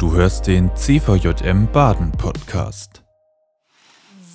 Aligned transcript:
Du 0.00 0.10
hörst 0.12 0.46
den 0.46 0.70
CVJM 0.76 1.68
Baden 1.72 2.10
Podcast. 2.12 3.02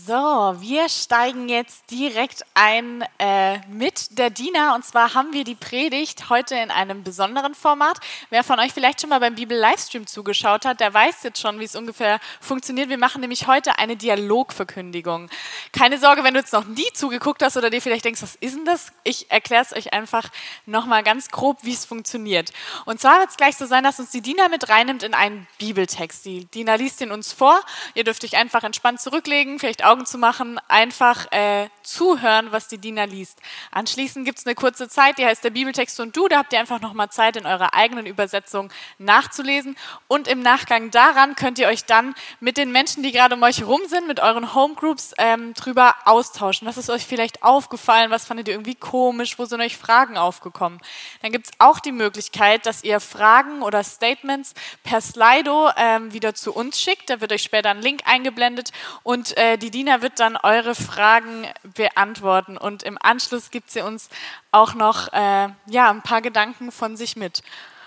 So, 0.07 0.13
wir 0.59 0.87
steigen 0.87 1.49
jetzt 1.49 1.89
direkt 1.89 2.45
ein 2.53 3.03
äh, 3.17 3.57
mit 3.69 4.19
der 4.19 4.29
Dina. 4.29 4.75
Und 4.75 4.85
zwar 4.85 5.15
haben 5.15 5.33
wir 5.33 5.43
die 5.43 5.55
Predigt 5.55 6.29
heute 6.29 6.53
in 6.53 6.69
einem 6.69 7.01
besonderen 7.03 7.55
Format. 7.55 7.97
Wer 8.29 8.43
von 8.43 8.59
euch 8.59 8.71
vielleicht 8.71 9.01
schon 9.01 9.09
mal 9.09 9.19
beim 9.19 9.33
Bibel-Livestream 9.33 10.05
zugeschaut 10.05 10.65
hat, 10.65 10.79
der 10.79 10.93
weiß 10.93 11.23
jetzt 11.23 11.41
schon, 11.41 11.59
wie 11.59 11.63
es 11.63 11.75
ungefähr 11.75 12.19
funktioniert. 12.39 12.89
Wir 12.89 12.99
machen 12.99 13.21
nämlich 13.21 13.47
heute 13.47 13.79
eine 13.79 13.95
Dialogverkündigung. 13.95 15.27
Keine 15.71 15.97
Sorge, 15.97 16.23
wenn 16.23 16.35
du 16.35 16.39
jetzt 16.39 16.53
noch 16.53 16.65
nie 16.65 16.91
zugeguckt 16.93 17.41
hast 17.41 17.57
oder 17.57 17.71
dir 17.71 17.81
vielleicht 17.81 18.05
denkst, 18.05 18.21
was 18.21 18.35
ist 18.35 18.55
denn 18.55 18.65
das? 18.65 18.91
Ich 19.03 19.31
erkläre 19.31 19.63
es 19.63 19.73
euch 19.75 19.91
einfach 19.93 20.29
nochmal 20.67 21.01
ganz 21.01 21.29
grob, 21.29 21.57
wie 21.63 21.73
es 21.73 21.83
funktioniert. 21.85 22.53
Und 22.85 23.01
zwar 23.01 23.21
wird 23.21 23.31
es 23.31 23.37
gleich 23.37 23.57
so 23.57 23.65
sein, 23.65 23.83
dass 23.83 23.99
uns 23.99 24.11
die 24.11 24.21
Dina 24.21 24.49
mit 24.49 24.69
reinnimmt 24.69 25.01
in 25.01 25.15
einen 25.15 25.47
Bibeltext. 25.57 26.25
Die 26.25 26.45
Dina 26.45 26.75
liest 26.75 27.01
ihn 27.01 27.11
uns 27.11 27.33
vor. 27.33 27.59
Ihr 27.95 28.03
dürft 28.03 28.23
euch 28.23 28.37
einfach 28.37 28.63
entspannt 28.63 29.01
zurücklegen, 29.01 29.57
vielleicht 29.57 29.83
auch 29.83 29.94
Augen 29.95 30.05
zu 30.05 30.17
machen, 30.17 30.59
einfach 30.67 31.31
äh, 31.31 31.69
zuhören, 31.81 32.51
was 32.51 32.67
die 32.67 32.77
Dina 32.77 33.05
liest. 33.05 33.39
Anschließend 33.71 34.25
gibt 34.25 34.39
es 34.39 34.45
eine 34.45 34.53
kurze 34.53 34.89
Zeit, 34.89 35.17
die 35.17 35.25
heißt 35.25 35.41
der 35.41 35.51
Bibeltext 35.51 36.01
und 36.01 36.17
du. 36.17 36.27
Da 36.27 36.39
habt 36.39 36.51
ihr 36.51 36.59
einfach 36.59 36.81
nochmal 36.81 37.09
Zeit, 37.11 37.37
in 37.37 37.45
eurer 37.45 37.73
eigenen 37.73 38.05
Übersetzung 38.05 38.69
nachzulesen. 38.97 39.77
Und 40.09 40.27
im 40.27 40.41
Nachgang 40.41 40.91
daran 40.91 41.35
könnt 41.35 41.59
ihr 41.59 41.67
euch 41.67 41.85
dann 41.85 42.13
mit 42.41 42.57
den 42.57 42.73
Menschen, 42.73 43.03
die 43.03 43.13
gerade 43.13 43.35
um 43.35 43.43
euch 43.43 43.59
herum 43.59 43.79
sind, 43.87 44.05
mit 44.05 44.19
euren 44.19 44.53
Homegroups 44.53 45.13
ähm, 45.17 45.53
drüber 45.53 45.95
austauschen. 46.03 46.67
Was 46.67 46.75
ist 46.75 46.89
euch 46.89 47.05
vielleicht 47.05 47.41
aufgefallen? 47.43 48.11
Was 48.11 48.25
fandet 48.25 48.49
ihr 48.49 48.53
irgendwie 48.55 48.75
komisch? 48.75 49.39
Wo 49.39 49.45
sind 49.45 49.61
euch 49.61 49.77
Fragen 49.77 50.17
aufgekommen? 50.17 50.81
Dann 51.21 51.31
gibt 51.31 51.47
es 51.47 51.53
auch 51.59 51.79
die 51.79 51.93
Möglichkeit, 51.93 52.65
dass 52.65 52.83
ihr 52.83 52.99
Fragen 52.99 53.61
oder 53.61 53.81
Statements 53.81 54.55
per 54.83 54.99
Slido 54.99 55.69
ähm, 55.77 56.11
wieder 56.11 56.35
zu 56.35 56.53
uns 56.53 56.81
schickt. 56.81 57.09
Da 57.09 57.21
wird 57.21 57.31
euch 57.31 57.43
später 57.43 57.69
ein 57.69 57.81
Link 57.81 58.01
eingeblendet 58.03 58.71
und 59.03 59.37
äh, 59.37 59.57
die 59.57 59.71
Dina 59.71 59.84
Nina 59.85 60.01
wird 60.01 60.19
dann 60.19 60.35
eure 60.35 60.73
Fragen 60.73 61.45
beantworten 61.75 62.57
und 62.57 62.81
im 62.81 62.97
Anschluss 62.99 63.51
gibt 63.51 63.69
sie 63.69 63.81
uns 63.81 64.09
auch 64.51 64.73
noch 64.73 65.13
äh, 65.13 65.49
ja, 65.67 65.91
ein 65.91 66.01
paar 66.01 66.23
Gedanken 66.23 66.71
von 66.71 66.97
sich 66.97 67.15
mit. 67.15 67.43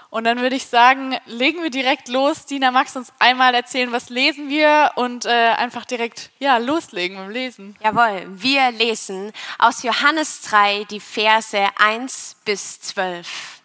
Und 0.08 0.22
dann 0.22 0.41
würde 0.41 0.54
ich 0.54 0.66
sagen, 0.66 1.16
legen 1.26 1.60
wir 1.60 1.70
direkt 1.70 2.06
los. 2.06 2.46
Dina, 2.46 2.70
magst 2.70 2.94
du 2.94 3.00
uns 3.00 3.12
einmal 3.19 3.52
erzählen, 3.52 3.91
was 3.91 4.10
lesen 4.10 4.48
wir 4.48 4.92
und 4.94 5.26
äh, 5.26 5.28
einfach 5.28 5.84
direkt 5.84 6.30
ja, 6.38 6.58
loslegen 6.58 7.16
beim 7.16 7.30
Lesen? 7.30 7.76
Jawohl, 7.82 8.26
wir 8.28 8.70
lesen 8.70 9.32
aus 9.58 9.82
Johannes 9.82 10.42
3 10.42 10.84
die 10.84 11.00
Verse 11.00 11.58
1 11.78 12.36
bis 12.44 12.80
12 12.80 13.58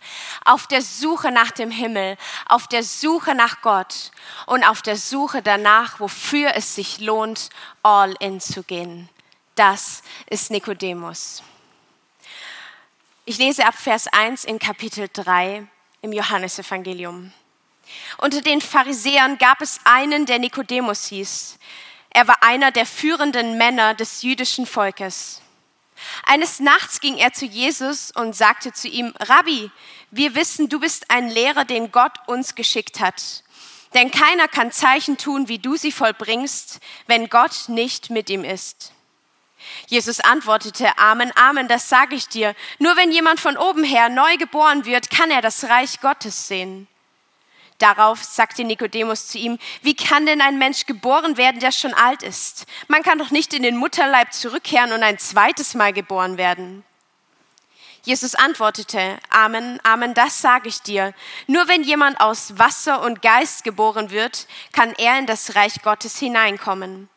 auf 0.45 0.67
der 0.67 0.81
Suche 0.81 1.31
nach 1.31 1.51
dem 1.51 1.71
Himmel, 1.71 2.17
auf 2.47 2.67
der 2.67 2.83
Suche 2.83 3.35
nach 3.35 3.61
Gott 3.61 4.11
und 4.45 4.63
auf 4.63 4.81
der 4.81 4.97
Suche 4.97 5.41
danach, 5.41 5.99
wofür 5.99 6.55
es 6.55 6.75
sich 6.75 6.99
lohnt, 6.99 7.49
all 7.81 8.15
in 8.19 8.39
zu 8.39 8.63
gehen. 8.63 9.09
Das 9.55 10.01
ist 10.29 10.51
Nikodemus. 10.51 11.43
Ich 13.25 13.37
lese 13.37 13.65
ab 13.65 13.75
Vers 13.75 14.07
1 14.07 14.43
in 14.43 14.59
Kapitel 14.59 15.07
3 15.13 15.65
im 16.01 16.11
Johannesevangelium. 16.11 17.31
Unter 18.17 18.41
den 18.41 18.61
Pharisäern 18.61 19.37
gab 19.37 19.61
es 19.61 19.79
einen, 19.83 20.25
der 20.25 20.39
Nikodemus 20.39 21.07
hieß. 21.07 21.57
Er 22.09 22.27
war 22.27 22.41
einer 22.41 22.71
der 22.71 22.85
führenden 22.85 23.57
Männer 23.57 23.93
des 23.93 24.23
jüdischen 24.23 24.65
Volkes. 24.65 25.42
Eines 26.23 26.59
Nachts 26.59 26.99
ging 26.99 27.17
er 27.17 27.33
zu 27.33 27.45
Jesus 27.45 28.11
und 28.11 28.35
sagte 28.35 28.73
zu 28.73 28.87
ihm, 28.87 29.13
Rabbi, 29.19 29.71
wir 30.11 30.35
wissen, 30.35 30.69
du 30.69 30.79
bist 30.79 31.09
ein 31.09 31.29
Lehrer, 31.29 31.65
den 31.65 31.91
Gott 31.91 32.13
uns 32.27 32.55
geschickt 32.55 32.99
hat. 32.99 33.43
Denn 33.93 34.11
keiner 34.11 34.47
kann 34.47 34.71
Zeichen 34.71 35.17
tun, 35.17 35.47
wie 35.47 35.59
du 35.59 35.75
sie 35.75 35.91
vollbringst, 35.91 36.79
wenn 37.07 37.29
Gott 37.29 37.65
nicht 37.67 38.09
mit 38.09 38.29
ihm 38.29 38.43
ist. 38.43 38.93
Jesus 39.87 40.19
antwortete, 40.19 40.97
Amen, 40.97 41.31
Amen, 41.35 41.67
das 41.67 41.89
sage 41.89 42.15
ich 42.15 42.27
dir. 42.27 42.55
Nur 42.79 42.95
wenn 42.97 43.11
jemand 43.11 43.39
von 43.39 43.57
oben 43.57 43.83
her 43.83 44.09
neu 44.09 44.37
geboren 44.37 44.85
wird, 44.85 45.09
kann 45.09 45.31
er 45.31 45.41
das 45.41 45.65
Reich 45.65 46.01
Gottes 46.01 46.47
sehen. 46.47 46.87
Darauf 47.83 48.23
sagte 48.23 48.63
Nikodemus 48.63 49.27
zu 49.27 49.37
ihm, 49.37 49.59
wie 49.81 49.93
kann 49.93 50.25
denn 50.25 50.39
ein 50.39 50.57
Mensch 50.57 50.85
geboren 50.85 51.35
werden, 51.35 51.59
der 51.59 51.73
schon 51.73 51.93
alt 51.93 52.23
ist? 52.23 52.65
Man 52.87 53.03
kann 53.03 53.19
doch 53.19 53.29
nicht 53.29 53.53
in 53.53 53.61
den 53.61 53.75
Mutterleib 53.75 54.31
zurückkehren 54.31 54.93
und 54.93 55.03
ein 55.03 55.17
zweites 55.17 55.73
Mal 55.73 55.91
geboren 55.91 56.37
werden. 56.37 56.85
Jesus 58.03 58.35
antwortete, 58.35 59.17
Amen, 59.29 59.81
Amen, 59.83 60.13
das 60.13 60.41
sage 60.41 60.69
ich 60.69 60.81
dir. 60.81 61.13
Nur 61.47 61.67
wenn 61.67 61.83
jemand 61.83 62.21
aus 62.21 62.57
Wasser 62.57 63.01
und 63.01 63.21
Geist 63.21 63.65
geboren 63.65 64.11
wird, 64.11 64.47
kann 64.71 64.93
er 64.97 65.19
in 65.19 65.25
das 65.25 65.57
Reich 65.57 65.81
Gottes 65.81 66.17
hineinkommen. 66.17 67.09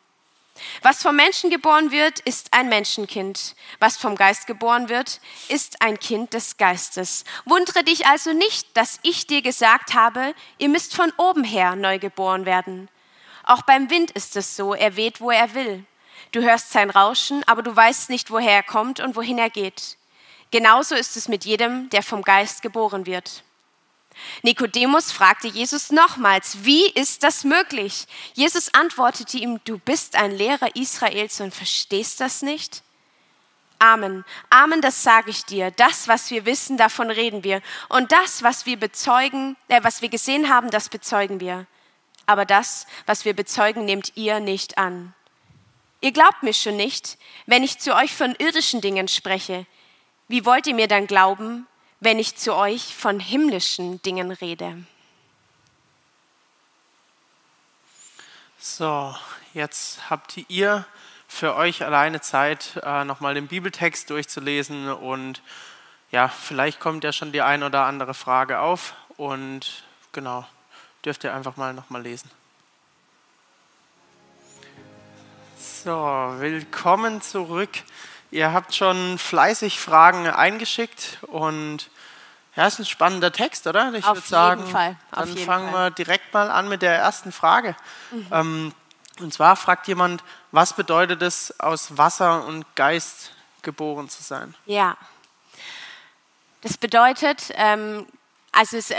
Was 0.82 1.02
vom 1.02 1.16
Menschen 1.16 1.50
geboren 1.50 1.90
wird, 1.90 2.20
ist 2.20 2.52
ein 2.52 2.68
Menschenkind. 2.68 3.54
Was 3.78 3.96
vom 3.96 4.16
Geist 4.16 4.46
geboren 4.46 4.88
wird, 4.88 5.20
ist 5.48 5.82
ein 5.82 5.98
Kind 5.98 6.32
des 6.32 6.56
Geistes. 6.56 7.24
Wundere 7.44 7.84
dich 7.84 8.06
also 8.06 8.32
nicht, 8.32 8.76
dass 8.76 8.98
ich 9.02 9.26
dir 9.26 9.42
gesagt 9.42 9.94
habe, 9.94 10.34
ihr 10.58 10.68
müsst 10.68 10.94
von 10.94 11.12
oben 11.16 11.44
her 11.44 11.76
neu 11.76 11.98
geboren 11.98 12.46
werden. 12.46 12.88
Auch 13.44 13.62
beim 13.62 13.90
Wind 13.90 14.10
ist 14.10 14.36
es 14.36 14.56
so, 14.56 14.74
er 14.74 14.96
weht, 14.96 15.20
wo 15.20 15.30
er 15.30 15.54
will. 15.54 15.84
Du 16.32 16.42
hörst 16.42 16.72
sein 16.72 16.90
Rauschen, 16.90 17.44
aber 17.46 17.62
du 17.62 17.74
weißt 17.74 18.10
nicht, 18.10 18.30
woher 18.30 18.52
er 18.52 18.62
kommt 18.62 19.00
und 19.00 19.16
wohin 19.16 19.38
er 19.38 19.50
geht. 19.50 19.96
Genauso 20.50 20.94
ist 20.94 21.16
es 21.16 21.28
mit 21.28 21.44
jedem, 21.44 21.88
der 21.90 22.02
vom 22.02 22.22
Geist 22.22 22.62
geboren 22.62 23.06
wird. 23.06 23.42
Nikodemus 24.42 25.12
fragte 25.12 25.48
Jesus 25.48 25.90
nochmals, 25.90 26.64
wie 26.64 26.88
ist 26.90 27.22
das 27.22 27.44
möglich? 27.44 28.06
Jesus 28.34 28.72
antwortete 28.74 29.38
ihm, 29.38 29.60
du 29.64 29.78
bist 29.78 30.16
ein 30.16 30.32
Lehrer 30.32 30.74
Israels 30.76 31.40
und 31.40 31.54
verstehst 31.54 32.20
das 32.20 32.42
nicht? 32.42 32.82
Amen. 33.78 34.24
Amen, 34.48 34.80
das 34.80 35.02
sage 35.02 35.30
ich 35.30 35.44
dir. 35.44 35.70
Das, 35.70 36.08
was 36.08 36.30
wir 36.30 36.46
wissen, 36.46 36.76
davon 36.78 37.10
reden 37.10 37.44
wir. 37.44 37.60
Und 37.88 38.10
das, 38.10 38.42
was 38.42 38.64
wir 38.64 38.78
bezeugen, 38.78 39.56
äh, 39.68 39.82
was 39.82 40.00
wir 40.00 40.08
gesehen 40.08 40.48
haben, 40.48 40.70
das 40.70 40.88
bezeugen 40.88 41.40
wir. 41.40 41.66
Aber 42.24 42.44
das, 42.44 42.86
was 43.04 43.24
wir 43.24 43.34
bezeugen, 43.34 43.84
nehmt 43.84 44.16
ihr 44.16 44.40
nicht 44.40 44.78
an. 44.78 45.14
Ihr 46.00 46.12
glaubt 46.12 46.42
mir 46.42 46.54
schon 46.54 46.76
nicht, 46.76 47.18
wenn 47.46 47.62
ich 47.62 47.78
zu 47.78 47.94
euch 47.94 48.14
von 48.14 48.34
irdischen 48.38 48.80
Dingen 48.80 49.08
spreche. 49.08 49.66
Wie 50.28 50.44
wollt 50.44 50.66
ihr 50.66 50.74
mir 50.74 50.88
dann 50.88 51.06
glauben, 51.06 51.66
wenn 52.00 52.18
ich 52.18 52.36
zu 52.36 52.54
euch 52.54 52.94
von 52.94 53.20
himmlischen 53.20 54.02
Dingen 54.02 54.30
rede. 54.30 54.84
So, 58.58 59.14
jetzt 59.54 60.10
habt 60.10 60.38
ihr 60.48 60.84
für 61.28 61.54
euch 61.54 61.84
alleine 61.84 62.20
Zeit, 62.20 62.80
äh, 62.82 63.04
nochmal 63.04 63.34
den 63.34 63.48
Bibeltext 63.48 64.10
durchzulesen 64.10 64.88
und 64.90 65.42
ja, 66.10 66.28
vielleicht 66.28 66.80
kommt 66.80 67.04
ja 67.04 67.12
schon 67.12 67.32
die 67.32 67.42
ein 67.42 67.62
oder 67.62 67.84
andere 67.84 68.14
Frage 68.14 68.60
auf 68.60 68.94
und 69.16 69.84
genau, 70.12 70.46
dürft 71.04 71.24
ihr 71.24 71.34
einfach 71.34 71.56
mal 71.56 71.74
nochmal 71.74 72.02
lesen. 72.02 72.30
So, 75.58 75.92
willkommen 76.38 77.20
zurück 77.22 77.70
Ihr 78.30 78.52
habt 78.52 78.74
schon 78.74 79.18
fleißig 79.18 79.78
Fragen 79.78 80.26
eingeschickt 80.26 81.18
und 81.22 81.90
ja, 82.56 82.66
ist 82.66 82.78
ein 82.78 82.86
spannender 82.86 83.32
Text, 83.32 83.66
oder? 83.66 83.92
Ich 83.92 84.06
würde 84.06 84.20
sagen, 84.20 84.66
Fall. 84.66 84.96
Auf 85.10 85.24
dann 85.24 85.36
fangen 85.36 85.70
Fall. 85.70 85.86
wir 85.86 85.90
direkt 85.90 86.32
mal 86.32 86.50
an 86.50 86.68
mit 86.68 86.82
der 86.82 86.96
ersten 86.96 87.30
Frage. 87.30 87.76
Mhm. 88.10 88.26
Ähm, 88.32 88.74
und 89.20 89.32
zwar 89.32 89.56
fragt 89.56 89.88
jemand, 89.88 90.22
was 90.52 90.72
bedeutet 90.72 91.22
es, 91.22 91.58
aus 91.60 91.96
Wasser 91.98 92.46
und 92.46 92.64
Geist 92.74 93.32
geboren 93.62 94.08
zu 94.08 94.22
sein? 94.22 94.54
Ja, 94.64 94.96
das 96.62 96.76
bedeutet, 96.78 97.52
ähm, 97.54 98.06
also 98.56 98.78
es, 98.78 98.90
äh, 98.90 98.96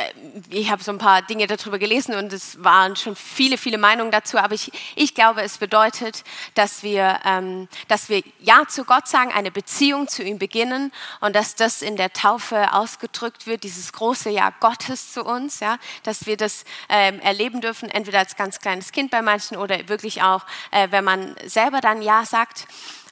ich 0.49 0.69
habe 0.69 0.83
so 0.83 0.91
ein 0.91 0.99
paar 0.99 1.23
Dinge 1.23 1.47
darüber 1.47 1.79
gelesen 1.79 2.13
und 2.15 2.31
es 2.31 2.63
waren 2.63 2.95
schon 2.95 3.15
viele, 3.15 3.57
viele 3.57 3.77
Meinungen 3.77 4.11
dazu, 4.11 4.37
aber 4.37 4.53
ich, 4.53 4.71
ich 4.95 5.15
glaube, 5.15 5.41
es 5.41 5.57
bedeutet, 5.57 6.23
dass 6.53 6.83
wir, 6.83 7.19
ähm, 7.25 7.67
dass 7.87 8.07
wir 8.07 8.21
Ja 8.39 8.67
zu 8.67 8.85
Gott 8.85 9.07
sagen, 9.07 9.31
eine 9.31 9.49
Beziehung 9.49 10.07
zu 10.07 10.23
ihm 10.23 10.37
beginnen 10.37 10.91
und 11.21 11.35
dass 11.35 11.55
das 11.55 11.81
in 11.81 11.95
der 11.95 12.13
Taufe 12.13 12.73
ausgedrückt 12.73 13.47
wird, 13.47 13.63
dieses 13.63 13.91
große 13.93 14.29
Ja 14.29 14.51
Gottes 14.59 15.13
zu 15.13 15.23
uns, 15.23 15.59
ja, 15.59 15.77
dass 16.03 16.27
wir 16.27 16.37
das 16.37 16.63
ähm, 16.89 17.19
erleben 17.19 17.59
dürfen, 17.59 17.89
entweder 17.89 18.19
als 18.19 18.35
ganz 18.35 18.59
kleines 18.59 18.91
Kind 18.91 19.09
bei 19.09 19.23
manchen 19.23 19.57
oder 19.57 19.89
wirklich 19.89 20.21
auch, 20.21 20.45
äh, 20.69 20.87
wenn 20.91 21.03
man 21.03 21.35
selber 21.45 21.81
dann 21.81 22.03
Ja 22.03 22.25
sagt. 22.25 22.67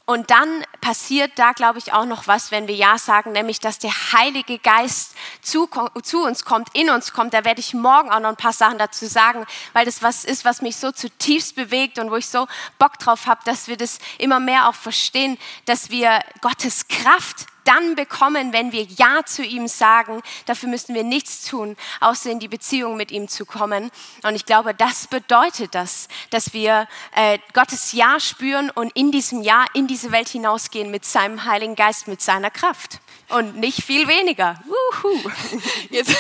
Und 0.06 0.30
dann 0.30 0.64
passiert 0.82 1.32
da, 1.36 1.54
glaube 1.54 1.80
ich, 1.80 1.92
auch 1.92 2.06
noch 2.06 2.28
was, 2.28 2.52
wenn 2.52 2.68
wir 2.68 2.76
Ja 2.76 3.00
sagen, 3.00 3.32
nämlich, 3.32 3.60
dass 3.60 3.80
der 3.80 3.92
Heilige 4.12 4.60
Geist 4.60 5.16
zu, 5.42 5.68
zu, 6.04 6.24
uns 6.24 6.46
kommt, 6.46 6.68
in 6.74 6.92
uns 6.92 7.12
kommt. 7.12 7.34
Da 7.34 7.44
werde 7.44 7.60
ich 7.60 7.74
morgen 7.74 8.12
auch 8.12 8.20
noch 8.20 8.30
ein 8.30 8.36
paar 8.36 8.54
Sachen 8.54 8.78
dazu 8.78 9.08
sagen, 9.08 9.48
weil 9.74 9.86
das 9.86 10.04
was 10.04 10.24
ist, 10.24 10.46
was 10.46 10.62
mich 10.62 10.76
so 10.76 10.92
zutiefst 10.92 11.56
bewegt 11.56 11.98
und 11.98 12.12
wo 12.12 12.18
ich 12.18 12.28
so 12.28 12.48
Bock 12.78 13.00
drauf 13.00 13.26
habe, 13.26 13.42
dass 13.46 13.68
wir 13.68 13.78
das 13.78 13.98
immer 14.20 14.40
mehr 14.40 14.70
auch 14.70 14.76
verstehen, 14.76 15.40
dass 15.66 15.90
wir 15.90 16.20
Gottes 16.42 16.88
Kraft 16.88 17.48
dann 17.66 17.96
bekommen, 17.96 18.54
wenn 18.54 18.72
wir 18.72 18.84
Ja 18.84 19.26
zu 19.26 19.44
ihm 19.44 19.68
sagen. 19.68 20.22
Dafür 20.46 20.70
müssen 20.70 20.96
wir 20.96 21.04
nichts 21.04 21.46
tun, 21.46 21.76
außer 22.00 22.32
in 22.32 22.40
die 22.40 22.48
Beziehung 22.48 22.96
mit 22.96 23.12
ihm 23.12 23.28
zu 23.28 23.46
kommen. 23.46 23.92
Und 24.24 24.36
ich 24.36 24.46
glaube, 24.46 24.74
das 24.74 25.08
bedeutet 25.08 25.76
das, 25.76 26.08
dass 26.30 26.54
wir 26.54 26.88
äh, 27.16 27.40
Gottes 27.54 27.92
Ja 27.92 28.20
spüren 28.20 28.70
und 28.70 28.92
in 28.96 29.12
diesem 29.12 29.42
Ja 29.42 29.66
in 29.74 29.88
diese 29.88 30.12
Welt 30.12 30.30
hinausgehen 30.30 30.92
mit 30.92 31.06
seinem 31.06 31.44
Heiligen 31.46 31.76
Geist, 31.76 32.08
mit 32.08 32.22
seiner 32.22 32.52
Kraft. 32.52 33.00
Und 33.30 33.58
nicht 33.58 33.84
viel 33.84 34.08
weniger. 34.08 34.62
Wuhu. 34.66 35.32
Jetzt, 35.90 36.16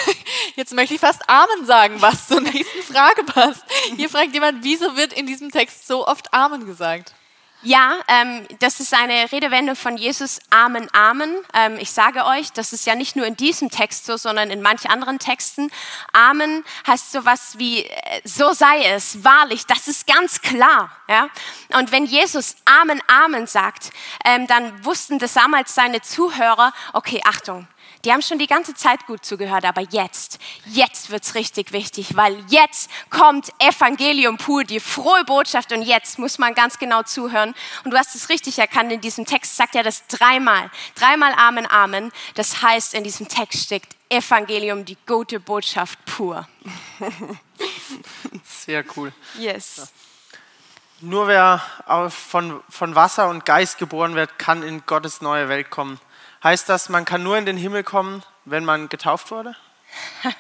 jetzt 0.56 0.74
möchte 0.74 0.96
ich 0.96 1.00
fast 1.00 1.30
Amen 1.30 1.66
sagen, 1.66 2.02
was 2.02 2.28
zur 2.28 2.42
nächsten 2.42 2.82
Frage 2.82 3.24
passt. 3.24 3.64
Hier 3.96 4.10
fragt 4.10 4.34
jemand, 4.34 4.64
wieso 4.64 4.96
wird 4.96 5.14
in 5.14 5.28
diesem 5.28 5.52
Text 5.52 5.88
so 5.88 6.08
oft 6.08 6.34
Amen 6.34 6.66
gesagt? 6.66 7.14
Ja, 7.66 8.00
ähm, 8.08 8.46
das 8.60 8.80
ist 8.80 8.94
eine 8.94 9.32
Redewendung 9.32 9.76
von 9.76 9.98
Jesus, 9.98 10.40
Amen, 10.52 10.88
Amen. 10.94 11.36
Ähm, 11.52 11.80
ich 11.80 11.90
sage 11.90 12.24
euch, 12.26 12.52
das 12.52 12.74
ist 12.74 12.86
ja 12.86 12.94
nicht 12.94 13.16
nur 13.16 13.26
in 13.26 13.36
diesem 13.36 13.72
Text 13.72 14.06
so, 14.06 14.18
sondern 14.18 14.52
in 14.52 14.62
manch 14.62 14.88
anderen 14.88 15.18
Texten. 15.18 15.72
Amen 16.14 16.64
heißt 16.86 17.12
sowas 17.12 17.58
wie, 17.58 17.84
äh, 17.84 18.22
so 18.24 18.54
sei 18.54 18.84
es, 18.86 19.24
wahrlich, 19.24 19.66
das 19.66 19.88
ist 19.88 20.06
ganz 20.06 20.44
klar. 20.44 20.92
Ja? 21.08 21.30
Und 21.76 21.92
wenn 21.92 22.06
Jesus 22.06 22.56
Amen, 22.66 23.02
Amen 23.08 23.48
sagt, 23.48 23.90
ähm, 24.24 24.46
dann 24.46 24.86
wussten 24.86 25.18
das 25.18 25.34
damals 25.34 25.74
seine 25.74 26.04
Zuhörer, 26.04 26.72
okay, 26.94 27.20
Achtung, 27.26 27.68
die 28.06 28.12
haben 28.12 28.22
schon 28.22 28.38
die 28.38 28.48
ganze 28.48 28.76
Zeit 28.76 29.06
gut 29.08 29.26
zugehört, 29.26 29.66
aber 29.66 29.82
jetzt, 29.82 30.40
jetzt 30.66 31.10
wird 31.10 31.24
es 31.24 31.36
richtig 31.36 31.72
wichtig, 31.72 32.16
weil 32.16 32.38
jetzt 32.50 32.90
kommt 33.10 33.50
Evangelium 33.60 34.38
pur, 34.38 34.64
die 34.64 34.80
frohe 34.80 35.26
Botschaft 35.26 35.72
und 35.72 35.82
jetzt 35.82 36.20
muss 36.20 36.38
man 36.38 36.54
ganz 36.54 36.78
genau 36.78 37.02
zuhören. 37.04 37.56
Und 37.84 37.92
du 37.92 37.98
hast 37.98 38.16
es 38.16 38.30
richtig 38.30 38.60
erkannt, 38.60 38.92
in 38.92 39.02
diesem 39.02 39.26
Text 39.26 39.56
sagt 39.56 39.76
er 39.76 39.84
das 39.84 40.06
dreimal. 40.08 40.70
Dreimal 40.94 41.34
Amen, 41.34 41.70
Amen. 41.70 42.12
Das 42.36 42.62
heißt, 42.62 42.94
in 42.94 43.04
diesem 43.04 43.28
Text 43.28 43.64
steckt 43.64 43.96
Evangelium, 44.08 44.86
die 44.86 44.98
gute 45.08 45.40
Botschaft 45.40 45.98
pur. 46.06 46.48
Sehr 48.44 48.86
cool. 48.96 49.12
Yes. 49.40 49.92
Nur 51.02 51.28
wer 51.28 51.62
von, 52.10 52.62
von 52.70 52.96
Wasser 52.96 53.30
und 53.30 53.46
Geist 53.46 53.80
geboren 53.80 54.16
wird, 54.16 54.38
kann 54.40 54.64
in 54.64 54.86
Gottes 54.86 55.22
neue 55.22 55.50
Welt 55.50 55.70
kommen. 55.70 56.00
Heißt 56.46 56.70
das, 56.70 56.90
man 56.90 57.06
kann 57.06 57.24
nur 57.24 57.40
in 57.40 57.48
den 57.48 57.58
Himmel 57.58 57.84
kommen, 57.84 58.22
wenn 58.46 58.64
man 58.64 58.88
getauft 58.88 59.32
wurde? 59.32 59.56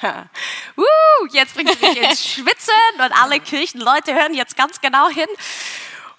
uh, 0.77 0.83
jetzt 1.31 1.55
bringt 1.55 1.71
es 1.71 1.81
mich 1.81 1.99
ins 1.99 2.23
Schwitzen 2.23 2.73
und 3.03 3.11
alle 3.11 3.39
Kirchenleute 3.39 4.13
hören 4.13 4.35
jetzt 4.35 4.55
ganz 4.55 4.79
genau 4.81 5.09
hin. 5.09 5.25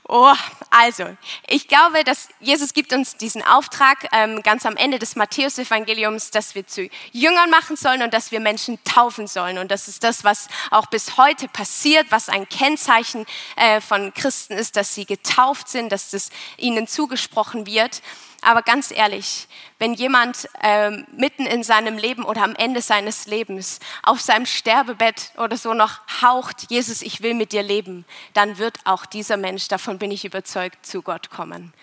Oh, 0.09 0.35
also, 0.71 1.05
ich 1.47 1.69
glaube, 1.69 2.03
dass 2.03 2.29
Jesus 2.41 2.75
gibt 2.75 2.93
uns 2.93 3.17
diesen 3.17 3.45
Auftrag 3.45 4.09
ähm, 4.11 4.43
ganz 4.43 4.67
am 4.67 4.77
Ende 4.77 4.99
des 4.99 5.15
Matthäusevangeliums, 5.15 6.33
dass 6.33 6.57
wir 6.57 6.67
zu 6.67 6.89
Jüngern 7.13 7.51
machen 7.51 7.77
sollen 7.77 8.03
und 8.03 8.13
dass 8.13 8.33
wir 8.33 8.41
Menschen 8.41 8.83
taufen 8.83 9.29
sollen. 9.29 9.57
Und 9.57 9.71
das 9.71 9.87
ist 9.87 10.03
das, 10.03 10.25
was 10.25 10.49
auch 10.73 10.87
bis 10.87 11.17
heute 11.17 11.47
passiert, 11.47 12.07
was 12.11 12.29
ein 12.29 12.49
Kennzeichen 12.49 13.25
äh, 13.55 13.81
von 13.81 14.13
Christen 14.15 14.55
ist, 14.55 14.75
dass 14.75 14.97
sie 14.97 15.07
getauft 15.07 15.69
sind, 15.69 15.93
dass 15.93 16.11
das 16.11 16.31
ihnen 16.57 16.89
zugesprochen 16.89 17.67
wird. 17.67 18.03
Aber 18.47 18.63
ganz 18.63 18.93
ehrlich, 18.93 19.49
wenn 19.81 19.93
jemand 19.93 20.49
ähm, 20.63 21.05
mitten 21.11 21.47
in 21.47 21.65
seinem 21.65 21.99
Leben 21.99 22.23
oder 22.23 22.45
am 22.45 22.55
Ende 22.55 22.81
seines 22.81 23.27
Lebens 23.27 23.81
auf 24.05 24.21
seinem 24.21 24.47
Sterbebett 24.47 25.33
oder 25.37 25.57
so 25.57 25.75
noch 25.75 25.99
haucht, 26.23 26.71
Jesus, 26.71 27.03
ich 27.03 27.23
will 27.23 27.35
mit 27.35 27.51
dir 27.51 27.65
leben, 27.65 28.05
dann 28.35 28.59
wird 28.59 28.79
auch 28.85 29.05
dieser 29.05 29.37
Mensch, 29.37 29.67
davon 29.67 29.99
bin 29.99 30.13
ich 30.13 30.25
überzeugt, 30.25 30.87
zu 30.87 31.03
Gott 31.03 31.29
kommen. 31.29 31.75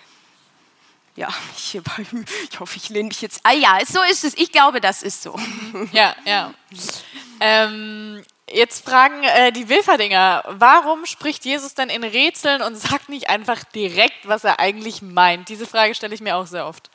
Ja, 1.17 1.27
ich, 1.57 1.81
ich 2.49 2.59
hoffe, 2.61 2.77
ich 2.77 2.87
lehne 2.87 3.09
mich 3.09 3.21
jetzt. 3.21 3.41
Ah 3.43 3.51
ja, 3.51 3.79
so 3.85 4.01
ist 4.09 4.23
es. 4.23 4.33
Ich 4.35 4.53
glaube, 4.53 4.79
das 4.79 5.03
ist 5.03 5.21
so. 5.21 5.37
Ja, 5.91 6.15
ja. 6.23 6.53
Ähm, 7.41 8.23
Jetzt 8.53 8.85
fragen 8.87 9.23
äh, 9.23 9.51
die 9.51 9.67
Wilferdinger, 9.67 10.43
warum 10.47 11.07
spricht 11.07 11.43
Jesus 11.43 11.73
denn 11.73 11.89
in 11.89 12.03
Rätseln 12.03 12.61
und 12.61 12.75
sagt 12.77 13.09
nicht 13.09 13.27
einfach 13.27 13.63
direkt, 13.63 14.27
was 14.27 14.43
er 14.43 14.59
eigentlich 14.59 15.01
meint? 15.01 15.49
Diese 15.49 15.65
Frage 15.65 15.95
stelle 15.95 16.13
ich 16.13 16.21
mir 16.21 16.35
auch 16.35 16.45
sehr 16.45 16.67
oft. 16.67 16.91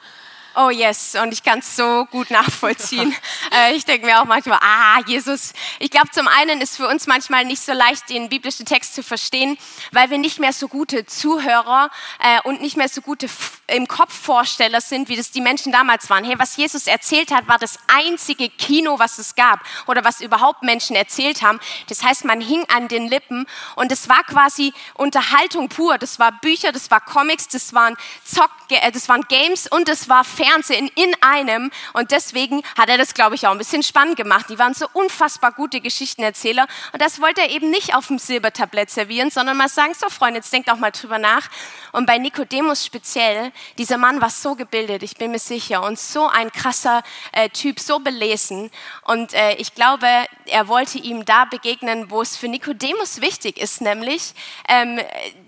Oh 0.54 0.70
yes, 0.70 1.14
und 1.22 1.32
ich 1.32 1.42
kann 1.42 1.60
es 1.60 1.76
so 1.76 2.06
gut 2.10 2.30
nachvollziehen. 2.30 3.14
äh, 3.54 3.74
ich 3.74 3.84
denke 3.84 4.06
mir 4.06 4.20
auch 4.20 4.24
manchmal, 4.24 4.58
ah, 4.60 5.00
Jesus. 5.06 5.52
Ich 5.78 5.90
glaube, 5.90 6.10
zum 6.10 6.26
einen 6.26 6.60
ist 6.60 6.76
für 6.76 6.88
uns 6.88 7.06
manchmal 7.06 7.44
nicht 7.44 7.62
so 7.62 7.72
leicht, 7.72 8.08
den 8.08 8.28
biblischen 8.28 8.66
Text 8.66 8.94
zu 8.94 9.02
verstehen, 9.02 9.56
weil 9.92 10.10
wir 10.10 10.18
nicht 10.18 10.40
mehr 10.40 10.52
so 10.52 10.66
gute 10.66 11.06
Zuhörer 11.06 11.90
äh, 12.18 12.40
und 12.42 12.60
nicht 12.60 12.76
mehr 12.76 12.88
so 12.88 13.02
gute 13.02 13.28
im 13.68 13.86
Kopf 13.86 14.14
Vorsteller 14.14 14.80
sind, 14.80 15.08
wie 15.08 15.16
das 15.16 15.30
die 15.30 15.42
Menschen 15.42 15.70
damals 15.70 16.08
waren. 16.10 16.24
Hey, 16.24 16.38
was 16.38 16.56
Jesus 16.56 16.86
erzählt 16.86 17.30
hat, 17.30 17.46
war 17.46 17.58
das 17.58 17.78
einzige 17.86 18.48
Kino, 18.48 18.98
was 18.98 19.18
es 19.18 19.34
gab 19.34 19.60
oder 19.86 20.02
was 20.02 20.20
überhaupt 20.20 20.62
Menschen 20.62 20.96
erzählt 20.96 21.42
haben. 21.42 21.60
Das 21.88 22.02
heißt, 22.02 22.24
man 22.24 22.40
hing 22.40 22.64
an 22.74 22.88
den 22.88 23.06
Lippen 23.06 23.46
und 23.76 23.92
es 23.92 24.08
war 24.08 24.24
quasi 24.24 24.72
Unterhaltung 24.94 25.68
pur. 25.68 25.98
Das 25.98 26.18
war 26.18 26.32
Bücher, 26.32 26.72
das 26.72 26.90
war 26.90 27.00
Comics, 27.00 27.46
das 27.48 27.74
waren 27.74 27.96
Zock, 28.24 28.50
äh, 28.70 28.90
das 28.90 29.08
waren 29.08 29.22
Games 29.28 29.68
und 29.68 29.88
das 29.88 30.08
war 30.08 30.24
Fernsehen. 30.24 30.47
Fernsehen 30.48 30.90
in 30.94 31.14
einem. 31.20 31.70
Und 31.92 32.10
deswegen 32.10 32.62
hat 32.76 32.88
er 32.88 32.98
das, 32.98 33.14
glaube 33.14 33.34
ich, 33.34 33.46
auch 33.46 33.52
ein 33.52 33.58
bisschen 33.58 33.82
spannend 33.82 34.16
gemacht. 34.16 34.46
Die 34.48 34.58
waren 34.58 34.74
so 34.74 34.86
unfassbar 34.92 35.52
gute 35.52 35.80
Geschichtenerzähler. 35.80 36.66
Und 36.92 37.02
das 37.02 37.20
wollte 37.20 37.42
er 37.42 37.50
eben 37.50 37.70
nicht 37.70 37.94
auf 37.94 38.06
dem 38.06 38.18
Silbertablett 38.18 38.90
servieren, 38.90 39.30
sondern 39.30 39.56
mal 39.56 39.68
sagen, 39.68 39.94
so 39.94 40.08
Freunde, 40.08 40.38
jetzt 40.38 40.52
denkt 40.52 40.70
auch 40.70 40.78
mal 40.78 40.90
drüber 40.90 41.18
nach. 41.18 41.48
Und 41.92 42.06
bei 42.06 42.18
Nikodemus 42.18 42.84
speziell, 42.84 43.52
dieser 43.76 43.98
Mann 43.98 44.20
war 44.20 44.30
so 44.30 44.54
gebildet, 44.54 45.02
ich 45.02 45.16
bin 45.16 45.30
mir 45.30 45.38
sicher, 45.38 45.82
und 45.82 45.98
so 45.98 46.28
ein 46.28 46.50
krasser 46.52 47.02
äh, 47.32 47.48
Typ, 47.50 47.80
so 47.80 47.98
belesen. 47.98 48.70
Und 49.04 49.34
äh, 49.34 49.54
ich 49.54 49.74
glaube, 49.74 50.06
er 50.46 50.68
wollte 50.68 50.98
ihm 50.98 51.24
da 51.24 51.44
begegnen, 51.44 52.10
wo 52.10 52.22
es 52.22 52.36
für 52.36 52.48
Nikodemus 52.48 53.20
wichtig 53.20 53.58
ist, 53.58 53.80
nämlich 53.80 54.32
ähm, 54.68 55.00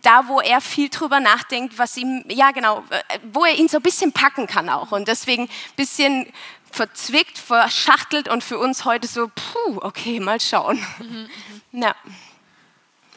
da, 0.03 0.29
wo 0.29 0.41
er 0.41 0.61
viel 0.61 0.89
drüber 0.89 1.21
nachdenkt, 1.21 1.79
was 1.79 1.97
ihm, 1.97 2.25
ja 2.29 2.51
genau, 2.51 2.85
äh, 2.91 3.19
wo 3.33 3.45
er 3.45 3.55
ihn 3.55 3.69
so 3.69 3.79
ein 3.79 3.83
bisschen 3.83 4.13
packen 4.13 4.47
kann 4.47 4.69
auch 4.69 4.80
auch. 4.81 4.93
Und 4.93 5.09
deswegen 5.09 5.45
ein 5.45 5.77
bisschen 5.77 6.27
verzwickt, 6.71 7.39
verschachtelt 7.39 8.29
und 8.29 8.45
für 8.45 8.59
uns 8.59 8.85
heute 8.85 9.07
so, 9.07 9.29
puh, 9.29 9.79
okay, 9.83 10.21
mal 10.21 10.41
schauen. 10.41 10.79
Mhm, 10.99 11.29
mhm. 11.73 11.83
Ja. 11.83 11.95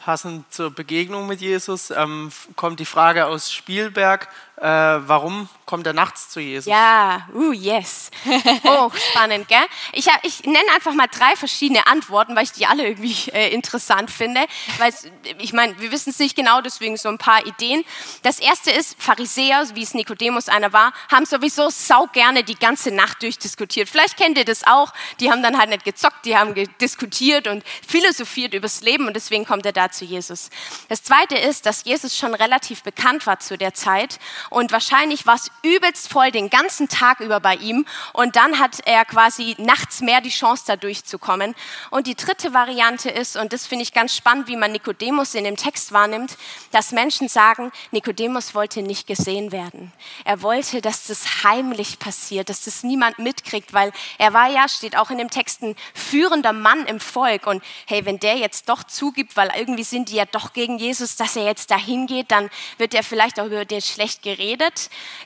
Passend 0.00 0.52
zur 0.52 0.70
Begegnung 0.70 1.26
mit 1.26 1.40
Jesus 1.40 1.90
ähm, 1.90 2.30
kommt 2.56 2.78
die 2.78 2.84
Frage 2.84 3.26
aus 3.26 3.50
Spielberg, 3.50 4.28
äh, 4.64 5.08
warum 5.08 5.48
kommt 5.66 5.86
er 5.86 5.92
nachts 5.92 6.30
zu 6.30 6.40
Jesus? 6.40 6.70
Ja, 6.70 7.28
uh, 7.34 7.52
yes. 7.52 8.10
Oh, 8.64 8.90
spannend, 9.10 9.46
gell? 9.46 9.64
Ich, 9.92 10.06
ich 10.22 10.44
nenne 10.44 10.64
einfach 10.74 10.94
mal 10.94 11.06
drei 11.06 11.36
verschiedene 11.36 11.86
Antworten, 11.86 12.34
weil 12.34 12.44
ich 12.44 12.52
die 12.52 12.66
alle 12.66 12.86
irgendwie 12.86 13.30
äh, 13.32 13.52
interessant 13.52 14.10
finde. 14.10 14.40
Weil 14.78 14.94
ich 15.38 15.52
meine, 15.52 15.78
wir 15.80 15.92
wissen 15.92 16.10
es 16.10 16.18
nicht 16.18 16.34
genau, 16.34 16.62
deswegen 16.62 16.96
so 16.96 17.10
ein 17.10 17.18
paar 17.18 17.44
Ideen. 17.46 17.84
Das 18.22 18.38
erste 18.38 18.70
ist, 18.70 18.96
Pharisäer, 18.98 19.64
wie 19.74 19.82
es 19.82 19.92
Nikodemus 19.92 20.48
einer 20.48 20.72
war, 20.72 20.92
haben 21.12 21.26
sowieso 21.26 21.68
sau 21.68 22.06
gerne 22.06 22.42
die 22.42 22.58
ganze 22.58 22.90
Nacht 22.90 23.22
durchdiskutiert. 23.22 23.88
Vielleicht 23.88 24.16
kennt 24.16 24.38
ihr 24.38 24.46
das 24.46 24.64
auch. 24.64 24.94
Die 25.20 25.30
haben 25.30 25.42
dann 25.42 25.58
halt 25.58 25.68
nicht 25.68 25.84
gezockt, 25.84 26.24
die 26.24 26.38
haben 26.38 26.54
diskutiert 26.80 27.48
und 27.48 27.64
philosophiert 27.86 28.54
übers 28.54 28.80
Leben 28.80 29.06
und 29.06 29.14
deswegen 29.14 29.44
kommt 29.44 29.66
er 29.66 29.72
da 29.72 29.90
zu 29.90 30.06
Jesus. 30.06 30.48
Das 30.88 31.02
zweite 31.02 31.36
ist, 31.36 31.66
dass 31.66 31.84
Jesus 31.84 32.16
schon 32.16 32.34
relativ 32.34 32.82
bekannt 32.82 33.26
war 33.26 33.38
zu 33.38 33.58
der 33.58 33.74
Zeit 33.74 34.18
und 34.54 34.70
wahrscheinlich 34.70 35.26
war 35.26 35.34
es 35.34 35.50
übelst 35.62 36.08
voll 36.08 36.30
den 36.30 36.48
ganzen 36.48 36.88
Tag 36.88 37.18
über 37.18 37.40
bei 37.40 37.56
ihm 37.56 37.84
und 38.12 38.36
dann 38.36 38.60
hat 38.60 38.78
er 38.86 39.04
quasi 39.04 39.56
nachts 39.58 40.00
mehr 40.00 40.20
die 40.20 40.30
Chance 40.30 40.62
da 40.66 40.76
durchzukommen. 40.76 41.56
Und 41.90 42.06
die 42.06 42.14
dritte 42.14 42.54
Variante 42.54 43.10
ist, 43.10 43.36
und 43.36 43.52
das 43.52 43.66
finde 43.66 43.82
ich 43.82 43.92
ganz 43.92 44.14
spannend, 44.14 44.46
wie 44.46 44.56
man 44.56 44.70
Nikodemus 44.70 45.34
in 45.34 45.42
dem 45.42 45.56
Text 45.56 45.90
wahrnimmt, 45.90 46.36
dass 46.70 46.92
Menschen 46.92 47.28
sagen, 47.28 47.72
Nikodemus 47.90 48.54
wollte 48.54 48.82
nicht 48.82 49.08
gesehen 49.08 49.50
werden. 49.50 49.92
Er 50.24 50.40
wollte, 50.40 50.80
dass 50.80 51.08
das 51.08 51.42
heimlich 51.42 51.98
passiert, 51.98 52.48
dass 52.48 52.64
das 52.64 52.84
niemand 52.84 53.18
mitkriegt, 53.18 53.72
weil 53.72 53.92
er 54.18 54.34
war 54.34 54.48
ja, 54.48 54.68
steht 54.68 54.96
auch 54.96 55.10
in 55.10 55.18
dem 55.18 55.30
Text, 55.30 55.62
ein 55.62 55.74
führender 55.94 56.52
Mann 56.52 56.86
im 56.86 57.00
Volk. 57.00 57.48
Und 57.48 57.64
hey, 57.86 58.06
wenn 58.06 58.20
der 58.20 58.36
jetzt 58.36 58.68
doch 58.68 58.84
zugibt, 58.84 59.36
weil 59.36 59.50
irgendwie 59.56 59.82
sind 59.82 60.10
die 60.10 60.16
ja 60.16 60.26
doch 60.26 60.52
gegen 60.52 60.78
Jesus, 60.78 61.16
dass 61.16 61.34
er 61.34 61.44
jetzt 61.44 61.72
dahin 61.72 62.06
geht, 62.06 62.30
dann 62.30 62.50
wird 62.78 62.94
er 62.94 63.02
vielleicht 63.02 63.40
auch 63.40 63.46
über 63.46 63.64
den 63.64 63.82
schlecht 63.82 64.22
geredet. 64.22 64.33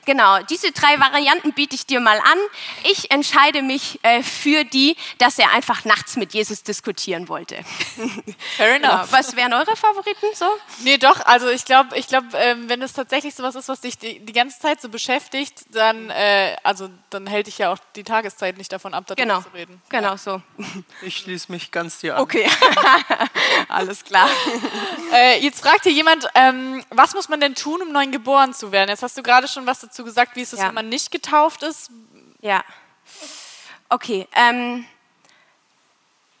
Genau, 0.05 0.41
diese 0.43 0.71
drei 0.71 0.99
Varianten 0.99 1.53
biete 1.53 1.75
ich 1.75 1.85
dir 1.85 1.99
mal 1.99 2.17
an. 2.19 2.37
Ich 2.83 3.11
entscheide 3.11 3.61
mich 3.61 3.99
äh, 4.03 4.23
für 4.23 4.63
die, 4.63 4.95
dass 5.17 5.39
er 5.39 5.51
einfach 5.53 5.85
nachts 5.85 6.15
mit 6.15 6.33
Jesus 6.33 6.63
diskutieren 6.63 7.29
wollte. 7.29 7.63
Fair 8.57 8.75
enough. 8.75 8.91
Genau. 8.91 9.11
Was 9.11 9.35
wären 9.35 9.53
eure 9.53 9.75
Favoriten 9.75 10.27
so? 10.33 10.45
Nee, 10.83 10.97
doch, 10.97 11.19
also 11.25 11.49
ich 11.49 11.65
glaube, 11.65 11.97
ich 11.97 12.07
glaub, 12.07 12.23
ähm, 12.33 12.69
wenn 12.69 12.81
es 12.81 12.93
tatsächlich 12.93 13.35
sowas 13.35 13.55
ist, 13.55 13.69
was 13.69 13.81
dich 13.81 13.97
die, 13.97 14.19
die 14.19 14.33
ganze 14.33 14.59
Zeit 14.59 14.81
so 14.81 14.89
beschäftigt, 14.89 15.65
dann, 15.71 16.09
äh, 16.09 16.55
also, 16.63 16.89
dann 17.09 17.27
hält 17.27 17.47
dich 17.47 17.57
ja 17.57 17.71
auch 17.71 17.77
die 17.95 18.03
Tageszeit 18.03 18.57
nicht 18.57 18.71
davon 18.71 18.93
ab, 18.93 19.05
darüber 19.07 19.21
genau. 19.21 19.41
zu 19.41 19.49
reden. 19.49 19.81
Genau, 19.89 20.17
so. 20.17 20.41
Ich 21.01 21.17
schließe 21.17 21.51
mich 21.51 21.71
ganz 21.71 21.99
dir 21.99 22.15
an. 22.15 22.21
Okay, 22.21 22.49
alles 23.69 24.03
klar. 24.03 24.29
äh, 25.13 25.39
jetzt 25.39 25.61
fragt 25.61 25.83
hier 25.83 25.91
jemand, 25.91 26.27
ähm, 26.35 26.83
was 26.89 27.13
muss 27.13 27.29
man 27.29 27.39
denn 27.39 27.55
tun, 27.55 27.81
um 27.81 27.91
neu 27.91 28.07
geboren 28.07 28.53
zu 28.53 28.71
werden? 28.71 28.89
Jetzt 28.89 28.98
hast 29.03 29.17
du 29.17 29.23
gerade 29.23 29.47
schon 29.47 29.65
was 29.65 29.79
dazu 29.79 30.03
gesagt, 30.03 30.35
wie 30.35 30.41
ist 30.41 30.53
es, 30.53 30.59
ja. 30.59 30.67
wenn 30.67 30.75
man 30.75 30.89
nicht 30.89 31.11
getauft 31.11 31.63
ist? 31.63 31.91
Ja. 32.41 32.63
Okay. 33.89 34.27
Ähm, 34.35 34.85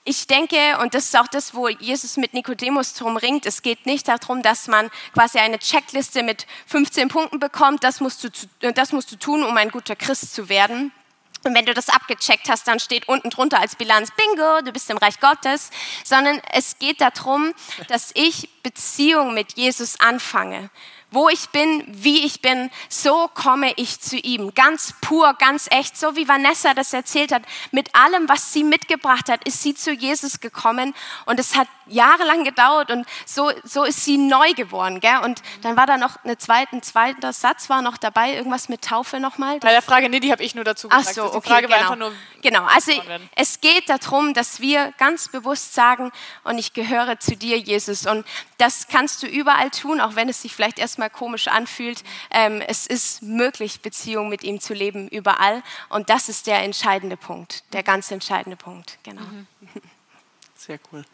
ich 0.05 0.25
denke, 0.25 0.57
und 0.81 0.95
das 0.95 1.05
ist 1.05 1.17
auch 1.17 1.27
das, 1.27 1.53
wo 1.53 1.67
Jesus 1.67 2.17
mit 2.17 2.33
Nikodemus 2.33 2.93
drum 2.95 3.17
ringt, 3.17 3.45
es 3.45 3.61
geht 3.61 3.85
nicht 3.85 4.07
darum, 4.07 4.41
dass 4.41 4.67
man 4.67 4.89
quasi 5.13 5.37
eine 5.37 5.59
Checkliste 5.59 6.23
mit 6.23 6.47
15 6.67 7.09
Punkten 7.09 7.39
bekommt, 7.39 7.83
das 7.83 7.99
musst 7.99 8.23
du, 8.23 8.29
das 8.71 8.91
musst 8.91 9.11
du 9.11 9.17
tun, 9.17 9.43
um 9.43 9.55
ein 9.57 9.69
guter 9.69 9.95
Christ 9.95 10.33
zu 10.33 10.49
werden. 10.49 10.91
Und 11.45 11.55
wenn 11.55 11.65
du 11.65 11.73
das 11.73 11.89
abgecheckt 11.89 12.49
hast, 12.49 12.67
dann 12.67 12.79
steht 12.79 13.07
unten 13.07 13.29
drunter 13.29 13.59
als 13.59 13.75
Bilanz, 13.75 14.09
bingo, 14.11 14.61
du 14.61 14.71
bist 14.71 14.89
im 14.89 14.97
Reich 14.97 15.19
Gottes, 15.19 15.69
sondern 16.03 16.41
es 16.51 16.79
geht 16.79 17.01
darum, 17.01 17.53
dass 17.87 18.11
ich 18.13 18.49
Beziehung 18.61 19.33
mit 19.33 19.57
Jesus 19.57 19.99
anfange. 19.99 20.69
Wo 21.11 21.29
ich 21.29 21.49
bin, 21.49 21.83
wie 21.87 22.25
ich 22.25 22.41
bin, 22.41 22.69
so 22.87 23.29
komme 23.33 23.73
ich 23.77 23.99
zu 23.99 24.17
ihm. 24.17 24.53
Ganz 24.53 24.93
pur, 25.01 25.33
ganz 25.39 25.67
echt, 25.71 25.97
so 25.97 26.15
wie 26.15 26.27
Vanessa 26.27 26.73
das 26.73 26.93
erzählt 26.93 27.31
hat. 27.31 27.43
Mit 27.71 27.95
allem, 27.95 28.29
was 28.29 28.53
sie 28.53 28.63
mitgebracht 28.63 29.29
hat, 29.29 29.43
ist 29.45 29.63
sie 29.63 29.73
zu 29.73 29.91
Jesus 29.91 30.39
gekommen 30.39 30.93
und 31.25 31.39
es 31.39 31.55
hat 31.55 31.67
jahrelang 31.89 32.43
gedauert 32.43 32.91
und 32.91 33.05
so, 33.25 33.51
so 33.63 33.83
ist 33.83 34.03
sie 34.05 34.17
neu 34.17 34.53
geworden. 34.53 34.99
Gell? 34.99 35.19
Und 35.23 35.41
dann 35.61 35.75
war 35.75 35.85
da 35.85 35.97
noch 35.97 36.23
eine 36.23 36.37
zweite, 36.37 36.75
ein 36.75 36.83
zweiter 36.83 37.33
Satz 37.33 37.69
war 37.69 37.81
noch 37.81 37.97
dabei, 37.97 38.35
irgendwas 38.35 38.69
mit 38.69 38.83
Taufe 38.83 39.19
nochmal. 39.19 39.59
Bei 39.59 39.71
der 39.71 39.81
Frage, 39.81 40.09
nee, 40.09 40.19
die 40.19 40.31
habe 40.31 40.43
ich 40.43 40.55
nur 40.55 40.63
dazu 40.63 40.89
gesagt. 40.89 41.07
Ach 41.09 41.13
so, 41.13 41.23
okay, 41.25 41.39
die 41.43 41.49
Frage 41.49 41.67
genau. 41.67 41.75
war 41.75 41.81
einfach 41.81 41.95
nur, 41.95 42.13
genau, 42.41 42.63
also 42.65 42.91
es 43.35 43.61
geht 43.61 43.89
darum, 43.89 44.33
dass 44.33 44.59
wir 44.59 44.93
ganz 44.97 45.29
bewusst 45.29 45.73
sagen, 45.73 46.11
und 46.43 46.57
ich 46.57 46.73
gehöre 46.73 47.19
zu 47.19 47.35
dir, 47.35 47.57
Jesus. 47.57 48.05
Und 48.05 48.25
das 48.57 48.87
kannst 48.87 49.23
du 49.23 49.27
überall 49.27 49.69
tun, 49.71 50.01
auch 50.01 50.15
wenn 50.15 50.29
es 50.29 50.41
sich 50.41 50.53
vielleicht 50.53 50.79
erstmal 50.99 51.09
komisch 51.09 51.47
anfühlt. 51.47 52.03
Ähm, 52.31 52.61
es 52.67 52.85
ist 52.85 53.21
möglich, 53.21 53.81
Beziehung 53.81 54.27
mit 54.29 54.43
ihm 54.43 54.59
zu 54.59 54.73
leben, 54.73 55.07
überall. 55.07 55.63
Und 55.89 56.09
das 56.09 56.27
ist 56.29 56.47
der 56.47 56.61
entscheidende 56.63 57.15
Punkt, 57.17 57.63
der 57.73 57.83
ganz 57.83 58.11
entscheidende 58.11 58.57
Punkt. 58.57 58.97
Genau. 59.03 59.21
Mhm. 59.21 59.47
Sehr 60.55 60.79
cool. 60.91 61.05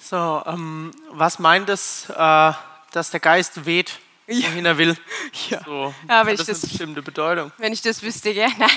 So, 0.00 0.42
ähm, 0.46 0.92
was 1.10 1.38
meint 1.40 1.68
es, 1.68 2.08
äh, 2.10 2.52
dass 2.92 3.10
der 3.10 3.20
Geist 3.20 3.66
weht, 3.66 3.98
wohin 4.28 4.64
er 4.64 4.78
will? 4.78 4.96
Ja. 5.50 5.64
So, 5.64 5.92
Ja, 6.08 6.24
wenn 6.26 6.36
das 6.36 6.46
ich 6.48 6.54
eine 6.54 6.60
das- 6.60 6.68
bestimmte 6.70 7.02
Bedeutung? 7.02 7.50
wenn 7.58 7.72
ich 7.72 7.82
das 7.82 8.02
wüsste, 8.02 8.30
ja. 8.30 8.46
Nein. 8.58 8.70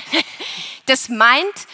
Das 0.86 1.08
meint, 1.08 1.66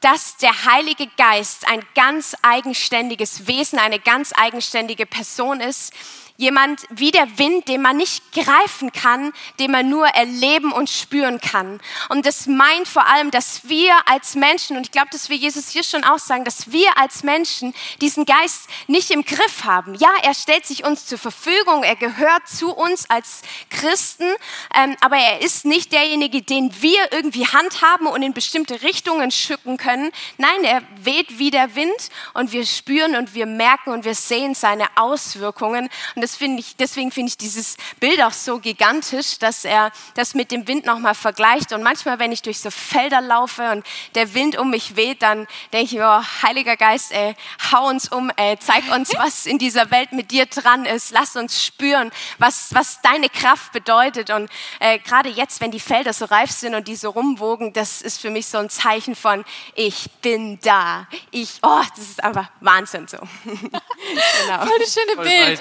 dass 0.00 0.36
der 0.36 0.64
Heilige 0.66 1.08
Geist 1.16 1.66
ein 1.66 1.82
ganz 1.96 2.36
eigenständiges 2.42 3.48
Wesen, 3.48 3.78
eine 3.80 3.98
ganz 3.98 4.32
eigenständige 4.36 5.06
Person 5.06 5.60
ist. 5.60 5.92
Jemand 6.36 6.82
wie 6.90 7.10
der 7.10 7.38
Wind, 7.38 7.68
den 7.68 7.82
man 7.82 7.96
nicht 7.96 8.32
greifen 8.32 8.92
kann, 8.92 9.32
den 9.58 9.70
man 9.70 9.88
nur 9.88 10.06
erleben 10.06 10.72
und 10.72 10.90
spüren 10.90 11.40
kann. 11.40 11.80
Und 12.08 12.26
das 12.26 12.46
meint 12.46 12.86
vor 12.88 13.06
allem, 13.06 13.30
dass 13.30 13.68
wir 13.68 13.94
als 14.06 14.34
Menschen, 14.34 14.76
und 14.76 14.84
ich 14.84 14.92
glaube, 14.92 15.08
dass 15.10 15.28
wir 15.30 15.36
Jesus 15.36 15.70
hier 15.70 15.82
schon 15.82 16.04
auch 16.04 16.18
sagen, 16.18 16.44
dass 16.44 16.72
wir 16.72 16.98
als 16.98 17.22
Menschen 17.22 17.74
diesen 18.00 18.26
Geist 18.26 18.68
nicht 18.86 19.10
im 19.10 19.24
Griff 19.24 19.64
haben. 19.64 19.94
Ja, 19.94 20.10
er 20.22 20.34
stellt 20.34 20.66
sich 20.66 20.84
uns 20.84 21.06
zur 21.06 21.18
Verfügung, 21.18 21.82
er 21.82 21.96
gehört 21.96 22.46
zu 22.48 22.72
uns 22.72 23.08
als 23.08 23.42
Christen, 23.70 24.28
ähm, 24.74 24.96
aber 25.00 25.16
er 25.16 25.40
ist 25.40 25.64
nicht 25.64 25.92
derjenige, 25.92 26.42
den 26.42 26.70
wir 26.82 27.12
irgendwie 27.12 27.46
handhaben 27.46 28.06
und 28.06 28.22
in 28.22 28.34
bestimmte 28.34 28.82
Richtungen 28.82 29.30
schicken 29.30 29.76
können. 29.76 30.10
Nein, 30.38 30.64
er 30.64 30.82
weht 31.00 31.38
wie 31.38 31.50
der 31.50 31.74
Wind 31.74 32.10
und 32.34 32.52
wir 32.52 32.66
spüren 32.66 33.16
und 33.16 33.34
wir 33.34 33.46
merken 33.46 33.90
und 33.90 34.04
wir 34.04 34.14
sehen 34.14 34.54
seine 34.54 34.86
Auswirkungen. 34.96 35.88
Und 36.14 36.22
das 36.26 36.34
finde 36.34 36.58
ich, 36.58 36.74
deswegen 36.74 37.12
finde 37.12 37.28
ich 37.28 37.38
dieses 37.38 37.76
Bild 38.00 38.20
auch 38.20 38.32
so 38.32 38.58
gigantisch, 38.58 39.38
dass 39.38 39.64
er 39.64 39.92
das 40.14 40.34
mit 40.34 40.50
dem 40.50 40.66
Wind 40.66 40.84
nochmal 40.84 41.14
vergleicht. 41.14 41.72
Und 41.72 41.84
manchmal, 41.84 42.18
wenn 42.18 42.32
ich 42.32 42.42
durch 42.42 42.58
so 42.58 42.72
Felder 42.72 43.20
laufe 43.20 43.70
und 43.70 43.86
der 44.16 44.34
Wind 44.34 44.58
um 44.58 44.70
mich 44.70 44.96
weht, 44.96 45.22
dann 45.22 45.46
denke 45.72 45.94
ich, 45.94 46.00
oh, 46.02 46.22
Heiliger 46.42 46.76
Geist, 46.76 47.12
ey, 47.12 47.36
hau 47.70 47.86
uns 47.86 48.08
um, 48.08 48.32
ey, 48.34 48.58
zeig 48.58 48.90
uns, 48.92 49.12
was 49.16 49.46
in 49.46 49.58
dieser 49.58 49.92
Welt 49.92 50.10
mit 50.10 50.32
dir 50.32 50.46
dran 50.46 50.84
ist. 50.84 51.12
Lass 51.12 51.36
uns 51.36 51.64
spüren, 51.64 52.10
was, 52.38 52.74
was 52.74 53.00
deine 53.02 53.28
Kraft 53.28 53.70
bedeutet. 53.70 54.30
Und 54.30 54.50
äh, 54.80 54.98
gerade 54.98 55.28
jetzt, 55.28 55.60
wenn 55.60 55.70
die 55.70 55.78
Felder 55.78 56.12
so 56.12 56.24
reif 56.24 56.50
sind 56.50 56.74
und 56.74 56.88
die 56.88 56.96
so 56.96 57.10
rumwogen, 57.10 57.72
das 57.72 58.02
ist 58.02 58.20
für 58.20 58.30
mich 58.30 58.48
so 58.48 58.58
ein 58.58 58.68
Zeichen 58.68 59.14
von, 59.14 59.44
ich 59.76 60.10
bin 60.22 60.58
da. 60.58 61.06
Ich, 61.30 61.60
oh, 61.62 61.82
das 61.94 62.04
ist 62.04 62.24
einfach 62.24 62.50
Wahnsinn 62.58 63.06
so. 63.06 63.18
genau. 63.44 64.66
voll 64.66 64.78
das 64.80 64.92
schöne 64.92 65.14
Voll 65.14 65.24
Bild. 65.24 65.60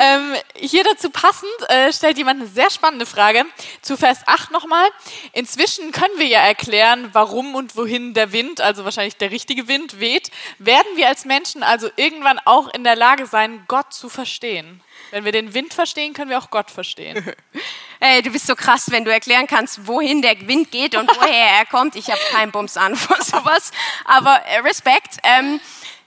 Ähm, 0.00 0.36
hier 0.54 0.84
dazu 0.84 1.10
passend 1.10 1.50
äh, 1.68 1.92
stellt 1.92 2.18
jemand 2.18 2.40
eine 2.40 2.48
sehr 2.48 2.70
spannende 2.70 3.04
Frage 3.04 3.44
zu 3.82 3.96
Vers 3.96 4.20
8 4.26 4.52
nochmal. 4.52 4.88
Inzwischen 5.32 5.90
können 5.90 6.16
wir 6.18 6.26
ja 6.28 6.40
erklären, 6.40 7.10
warum 7.12 7.56
und 7.56 7.74
wohin 7.74 8.14
der 8.14 8.30
Wind, 8.30 8.60
also 8.60 8.84
wahrscheinlich 8.84 9.16
der 9.16 9.32
richtige 9.32 9.66
Wind, 9.66 9.98
weht. 9.98 10.30
Werden 10.58 10.86
wir 10.94 11.08
als 11.08 11.24
Menschen 11.24 11.64
also 11.64 11.90
irgendwann 11.96 12.38
auch 12.44 12.72
in 12.72 12.84
der 12.84 12.94
Lage 12.94 13.26
sein, 13.26 13.64
Gott 13.66 13.92
zu 13.92 14.08
verstehen? 14.08 14.80
Wenn 15.10 15.24
wir 15.24 15.32
den 15.32 15.52
Wind 15.52 15.74
verstehen, 15.74 16.12
können 16.12 16.30
wir 16.30 16.38
auch 16.38 16.50
Gott 16.50 16.70
verstehen. 16.70 17.24
Ey, 18.00 18.22
du 18.22 18.30
bist 18.30 18.46
so 18.46 18.54
krass, 18.54 18.92
wenn 18.92 19.04
du 19.04 19.12
erklären 19.12 19.48
kannst, 19.48 19.88
wohin 19.88 20.22
der 20.22 20.46
Wind 20.46 20.70
geht 20.70 20.94
und 20.94 21.10
woher 21.16 21.58
er 21.58 21.66
kommt. 21.66 21.96
Ich 21.96 22.08
habe 22.08 22.20
keinen 22.30 22.52
Bums 22.52 22.76
an 22.76 22.94
von 22.94 23.20
sowas. 23.20 23.72
Aber 24.04 24.36
äh, 24.44 24.58
Respekt. 24.60 25.16
Ähm, 25.24 25.60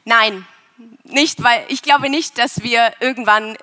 nein, 0.06 0.48
nicht, 1.04 1.44
weil 1.44 1.66
ich 1.68 1.82
glaube 1.82 2.10
nicht, 2.10 2.38
dass 2.38 2.64
wir 2.64 2.94
irgendwann 3.02 3.58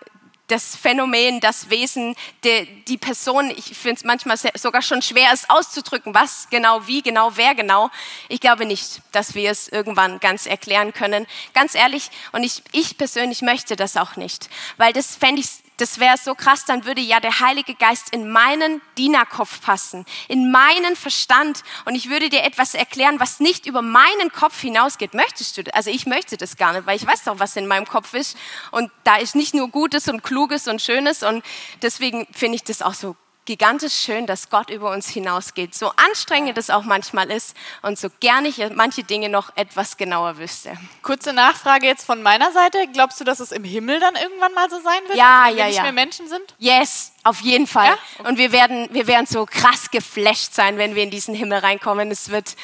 das 0.48 0.74
Phänomen, 0.74 1.40
das 1.40 1.70
Wesen, 1.70 2.16
die, 2.42 2.66
die 2.84 2.98
Person, 2.98 3.50
ich 3.50 3.76
finde 3.76 3.96
es 3.96 4.04
manchmal 4.04 4.36
sogar 4.54 4.82
schon 4.82 5.02
schwer, 5.02 5.30
es 5.32 5.48
auszudrücken, 5.48 6.14
was 6.14 6.48
genau, 6.50 6.86
wie 6.86 7.02
genau, 7.02 7.32
wer 7.36 7.54
genau. 7.54 7.90
Ich 8.28 8.40
glaube 8.40 8.66
nicht, 8.66 9.00
dass 9.12 9.34
wir 9.34 9.50
es 9.50 9.68
irgendwann 9.68 10.20
ganz 10.20 10.46
erklären 10.46 10.92
können. 10.92 11.26
Ganz 11.54 11.74
ehrlich, 11.74 12.10
und 12.32 12.42
ich, 12.42 12.62
ich 12.72 12.98
persönlich 12.98 13.42
möchte 13.42 13.76
das 13.76 13.96
auch 13.96 14.16
nicht, 14.16 14.48
weil 14.78 14.92
das 14.92 15.14
fände 15.14 15.40
ich 15.40 15.48
das 15.78 15.98
wäre 15.98 16.16
so 16.16 16.34
krass, 16.34 16.64
dann 16.64 16.84
würde 16.84 17.00
ja 17.00 17.20
der 17.20 17.40
Heilige 17.40 17.74
Geist 17.74 18.10
in 18.10 18.30
meinen 18.30 18.82
Dienerkopf 18.96 19.60
passen, 19.60 20.04
in 20.28 20.50
meinen 20.50 20.96
Verstand 20.96 21.62
und 21.84 21.94
ich 21.94 22.10
würde 22.10 22.28
dir 22.28 22.42
etwas 22.42 22.74
erklären, 22.74 23.18
was 23.20 23.40
nicht 23.40 23.66
über 23.66 23.80
meinen 23.80 24.30
Kopf 24.32 24.60
hinausgeht. 24.60 25.14
Möchtest 25.14 25.56
du? 25.56 25.64
das? 25.64 25.74
Also 25.74 25.90
ich 25.90 26.06
möchte 26.06 26.36
das 26.36 26.56
gar 26.56 26.72
nicht, 26.72 26.86
weil 26.86 26.96
ich 26.96 27.06
weiß 27.06 27.24
doch, 27.24 27.38
was 27.38 27.56
in 27.56 27.66
meinem 27.66 27.86
Kopf 27.86 28.14
ist 28.14 28.36
und 28.72 28.90
da 29.04 29.16
ist 29.16 29.34
nicht 29.34 29.54
nur 29.54 29.68
Gutes 29.68 30.08
und 30.08 30.22
Kluges 30.22 30.68
und 30.68 30.82
Schönes 30.82 31.22
und 31.22 31.44
deswegen 31.82 32.26
finde 32.32 32.56
ich 32.56 32.64
das 32.64 32.82
auch 32.82 32.94
so 32.94 33.16
gigantisch 33.48 33.94
schön, 33.94 34.26
dass 34.26 34.50
Gott 34.50 34.68
über 34.68 34.90
uns 34.90 35.08
hinausgeht. 35.08 35.74
So 35.74 35.90
anstrengend 35.96 36.58
es 36.58 36.68
auch 36.68 36.82
manchmal 36.82 37.30
ist 37.30 37.56
und 37.80 37.98
so 37.98 38.08
gerne 38.20 38.48
ich 38.48 38.62
manche 38.74 39.04
Dinge 39.04 39.30
noch 39.30 39.56
etwas 39.56 39.96
genauer 39.96 40.36
wüsste. 40.36 40.76
Kurze 41.00 41.32
Nachfrage 41.32 41.86
jetzt 41.86 42.04
von 42.04 42.22
meiner 42.22 42.52
Seite. 42.52 42.76
Glaubst 42.92 43.18
du, 43.20 43.24
dass 43.24 43.40
es 43.40 43.50
im 43.50 43.64
Himmel 43.64 44.00
dann 44.00 44.16
irgendwann 44.16 44.52
mal 44.52 44.68
so 44.68 44.76
sein 44.80 45.00
wird? 45.06 45.16
Ja, 45.16 45.44
also, 45.44 45.48
wenn 45.48 45.56
wir 45.56 45.60
ja, 45.60 45.66
nicht 45.68 45.76
ja. 45.76 45.82
mehr 45.84 45.92
Menschen 45.92 46.28
sind? 46.28 46.54
Yes, 46.58 47.12
auf 47.24 47.40
jeden 47.40 47.66
Fall. 47.66 47.86
Ja? 48.18 48.28
Und 48.28 48.36
wir 48.36 48.52
werden, 48.52 48.90
wir 48.92 49.06
werden 49.06 49.24
so 49.24 49.46
krass 49.46 49.90
geflasht 49.90 50.52
sein, 50.52 50.76
wenn 50.76 50.94
wir 50.94 51.02
in 51.02 51.10
diesen 51.10 51.34
Himmel 51.34 51.60
reinkommen. 51.60 52.10
Es 52.10 52.28
wird, 52.28 52.54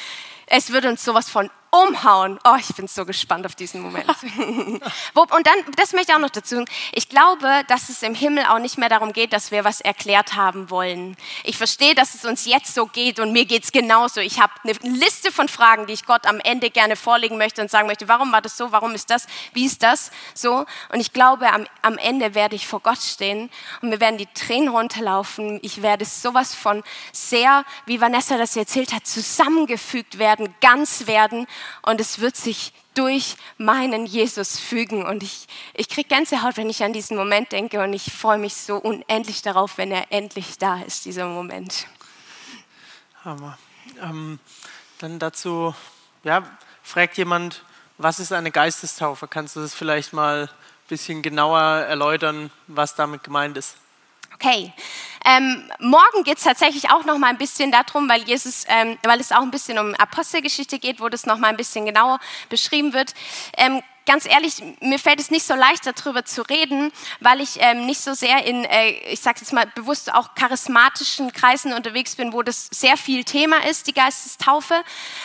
es 0.45 0.71
wird 0.71 0.85
uns 0.85 1.03
sowas 1.03 1.31
von 1.31 1.49
umhauen. 1.87 2.39
Oh, 2.43 2.55
ich 2.59 2.75
bin 2.75 2.87
so 2.87 3.05
gespannt 3.05 3.45
auf 3.45 3.55
diesen 3.55 3.81
Moment. 3.81 4.07
Und 5.13 5.47
dann, 5.47 5.57
das 5.77 5.93
möchte 5.93 6.11
ich 6.11 6.15
auch 6.15 6.21
noch 6.21 6.29
dazu. 6.29 6.55
sagen. 6.55 6.65
Ich 6.91 7.09
glaube, 7.09 7.63
dass 7.67 7.89
es 7.89 8.03
im 8.03 8.15
Himmel 8.15 8.45
auch 8.45 8.59
nicht 8.59 8.77
mehr 8.77 8.89
darum 8.89 9.13
geht, 9.13 9.33
dass 9.33 9.51
wir 9.51 9.63
was 9.63 9.81
erklärt 9.81 10.35
haben 10.35 10.69
wollen. 10.69 11.15
Ich 11.43 11.57
verstehe, 11.57 11.95
dass 11.95 12.15
es 12.15 12.25
uns 12.25 12.45
jetzt 12.45 12.73
so 12.73 12.85
geht 12.85 13.19
und 13.19 13.31
mir 13.31 13.45
geht 13.45 13.63
es 13.63 13.71
genauso. 13.71 14.21
Ich 14.21 14.39
habe 14.39 14.53
eine 14.63 14.73
Liste 14.95 15.31
von 15.31 15.47
Fragen, 15.47 15.87
die 15.87 15.93
ich 15.93 16.05
Gott 16.05 16.25
am 16.25 16.39
Ende 16.39 16.69
gerne 16.69 16.95
vorlegen 16.95 17.37
möchte 17.37 17.61
und 17.61 17.71
sagen 17.71 17.87
möchte, 17.87 18.07
warum 18.07 18.31
war 18.31 18.41
das 18.41 18.57
so, 18.57 18.71
warum 18.71 18.93
ist 18.93 19.09
das, 19.09 19.27
wie 19.53 19.65
ist 19.65 19.83
das 19.83 20.11
so. 20.33 20.65
Und 20.91 20.99
ich 20.99 21.13
glaube, 21.13 21.51
am, 21.51 21.65
am 21.81 21.97
Ende 21.97 22.35
werde 22.35 22.55
ich 22.55 22.67
vor 22.67 22.79
Gott 22.79 23.01
stehen 23.01 23.49
und 23.81 23.89
mir 23.89 23.99
werden 23.99 24.17
die 24.17 24.27
Tränen 24.27 24.69
runterlaufen. 24.69 25.59
Ich 25.61 25.81
werde 25.81 26.05
sowas 26.05 26.53
von 26.53 26.83
sehr, 27.11 27.63
wie 27.85 28.01
Vanessa 28.01 28.37
das 28.37 28.55
erzählt 28.55 28.93
hat, 28.93 29.07
zusammengefügt 29.07 30.17
werden, 30.17 30.53
ganz 30.61 31.07
werden 31.07 31.47
und 31.81 32.01
es 32.01 32.19
wird 32.19 32.35
sich 32.35 32.73
durch 32.93 33.35
meinen 33.57 34.05
Jesus 34.05 34.59
fügen. 34.59 35.05
Und 35.05 35.23
ich, 35.23 35.47
ich 35.73 35.89
kriege 35.89 36.07
Gänsehaut, 36.07 36.57
wenn 36.57 36.69
ich 36.69 36.83
an 36.83 36.93
diesen 36.93 37.17
Moment 37.17 37.51
denke 37.51 37.81
und 37.83 37.93
ich 37.93 38.11
freue 38.11 38.37
mich 38.37 38.55
so 38.55 38.77
unendlich 38.77 39.41
darauf, 39.41 39.77
wenn 39.77 39.91
er 39.91 40.11
endlich 40.11 40.57
da 40.57 40.81
ist, 40.81 41.05
dieser 41.05 41.27
Moment. 41.27 41.87
Hammer. 43.23 43.57
Ähm, 44.01 44.39
dann 44.99 45.19
dazu, 45.19 45.75
ja, 46.23 46.43
fragt 46.81 47.17
jemand, 47.17 47.63
was 47.97 48.19
ist 48.19 48.31
eine 48.31 48.51
Geistestaufe? 48.51 49.27
Kannst 49.27 49.55
du 49.55 49.61
das 49.61 49.73
vielleicht 49.73 50.13
mal 50.13 50.43
ein 50.43 50.49
bisschen 50.87 51.21
genauer 51.21 51.61
erläutern, 51.61 52.51
was 52.67 52.95
damit 52.95 53.23
gemeint 53.23 53.57
ist? 53.57 53.77
Okay, 54.33 54.73
ähm, 55.25 55.69
morgen 55.79 56.23
geht 56.23 56.37
es 56.37 56.43
tatsächlich 56.43 56.91
auch 56.91 57.03
noch 57.03 57.17
mal 57.17 57.27
ein 57.27 57.37
bisschen 57.37 57.71
darum, 57.71 58.07
weil 58.07 58.21
Jesus, 58.23 58.65
ähm, 58.67 58.97
weil 59.03 59.19
es 59.19 59.31
auch 59.31 59.41
ein 59.41 59.51
bisschen 59.51 59.79
um 59.79 59.95
Apostelgeschichte 59.95 60.79
geht, 60.79 61.01
wo 61.01 61.09
das 61.09 61.25
noch 61.25 61.39
mal 61.39 61.47
ein 61.47 61.57
bisschen 61.57 61.85
genauer 61.85 62.19
beschrieben 62.49 62.93
wird. 62.93 63.13
Ähm, 63.57 63.81
ganz 64.05 64.25
ehrlich, 64.25 64.61
mir 64.81 64.99
fällt 64.99 65.19
es 65.19 65.31
nicht 65.31 65.45
so 65.45 65.55
leicht, 65.55 65.85
darüber 65.85 66.25
zu 66.25 66.43
reden, 66.43 66.91
weil 67.19 67.41
ich 67.41 67.57
ähm, 67.59 67.85
nicht 67.85 67.99
so 67.99 68.13
sehr 68.13 68.45
in, 68.45 68.63
äh, 68.65 68.91
ich 69.11 69.19
sage 69.19 69.39
jetzt 69.41 69.51
mal 69.51 69.65
bewusst, 69.73 70.13
auch 70.13 70.35
charismatischen 70.35 71.33
Kreisen 71.33 71.73
unterwegs 71.73 72.15
bin, 72.15 72.31
wo 72.31 72.43
das 72.43 72.67
sehr 72.71 72.97
viel 72.97 73.23
Thema 73.23 73.65
ist, 73.67 73.87
die 73.87 73.93
Geistestaufe, 73.93 74.75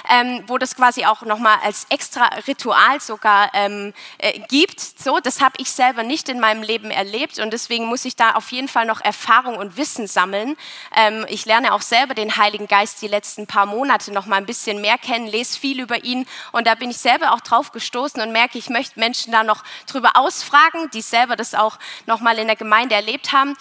ähm, 0.08 0.44
wo 0.46 0.56
das 0.56 0.76
quasi 0.76 1.04
auch 1.04 1.22
nochmal 1.22 1.58
als 1.62 1.86
extra 1.90 2.26
Ritual 2.46 3.00
sogar 3.00 3.50
ähm, 3.54 3.92
äh, 4.18 4.40
gibt. 4.48 4.80
So, 4.80 5.20
das 5.20 5.40
habe 5.40 5.54
ich 5.58 5.70
selber 5.70 6.02
nicht 6.02 6.28
in 6.28 6.40
meinem 6.40 6.62
Leben 6.62 6.90
erlebt 6.90 7.38
und 7.38 7.52
deswegen 7.52 7.84
muss 7.86 8.04
ich 8.04 8.16
da 8.16 8.32
auf 8.32 8.50
jeden 8.50 8.68
Fall 8.68 8.86
noch 8.86 9.02
Erfahrung 9.02 9.56
und 9.56 9.76
Wissen 9.76 10.06
sammeln. 10.06 10.56
Ähm, 10.96 11.26
ich 11.28 11.44
lerne 11.44 11.74
auch 11.74 11.82
selber 11.82 12.14
den 12.14 12.36
Heiligen 12.36 12.66
Geist 12.66 13.02
die 13.02 13.08
letzten 13.08 13.46
paar 13.46 13.66
Monate 13.66 14.12
noch 14.12 14.24
mal 14.24 14.36
ein 14.36 14.46
bisschen 14.46 14.80
mehr 14.80 14.96
kennen, 14.96 15.26
lese 15.26 15.58
viel 15.58 15.80
über 15.80 16.02
ihn 16.04 16.26
und 16.52 16.66
da 16.66 16.74
bin 16.74 16.90
ich 16.90 16.98
selber 16.98 17.32
auch 17.32 17.40
drauf 17.40 17.72
gestoßen 17.72 18.22
und 18.22 18.32
merke, 18.32 18.56
ich 18.56 18.69
möchte 18.70 18.98
Menschen 18.98 19.32
da 19.32 19.44
noch 19.44 19.62
drüber 19.86 20.12
ausfragen, 20.14 20.90
die 20.92 21.02
selber 21.02 21.36
das 21.36 21.54
auch 21.54 21.78
noch 22.06 22.20
mal 22.20 22.38
in 22.38 22.46
der 22.46 22.56
Gemeinde 22.56 22.94
erlebt 22.94 23.32
haben. 23.32 23.56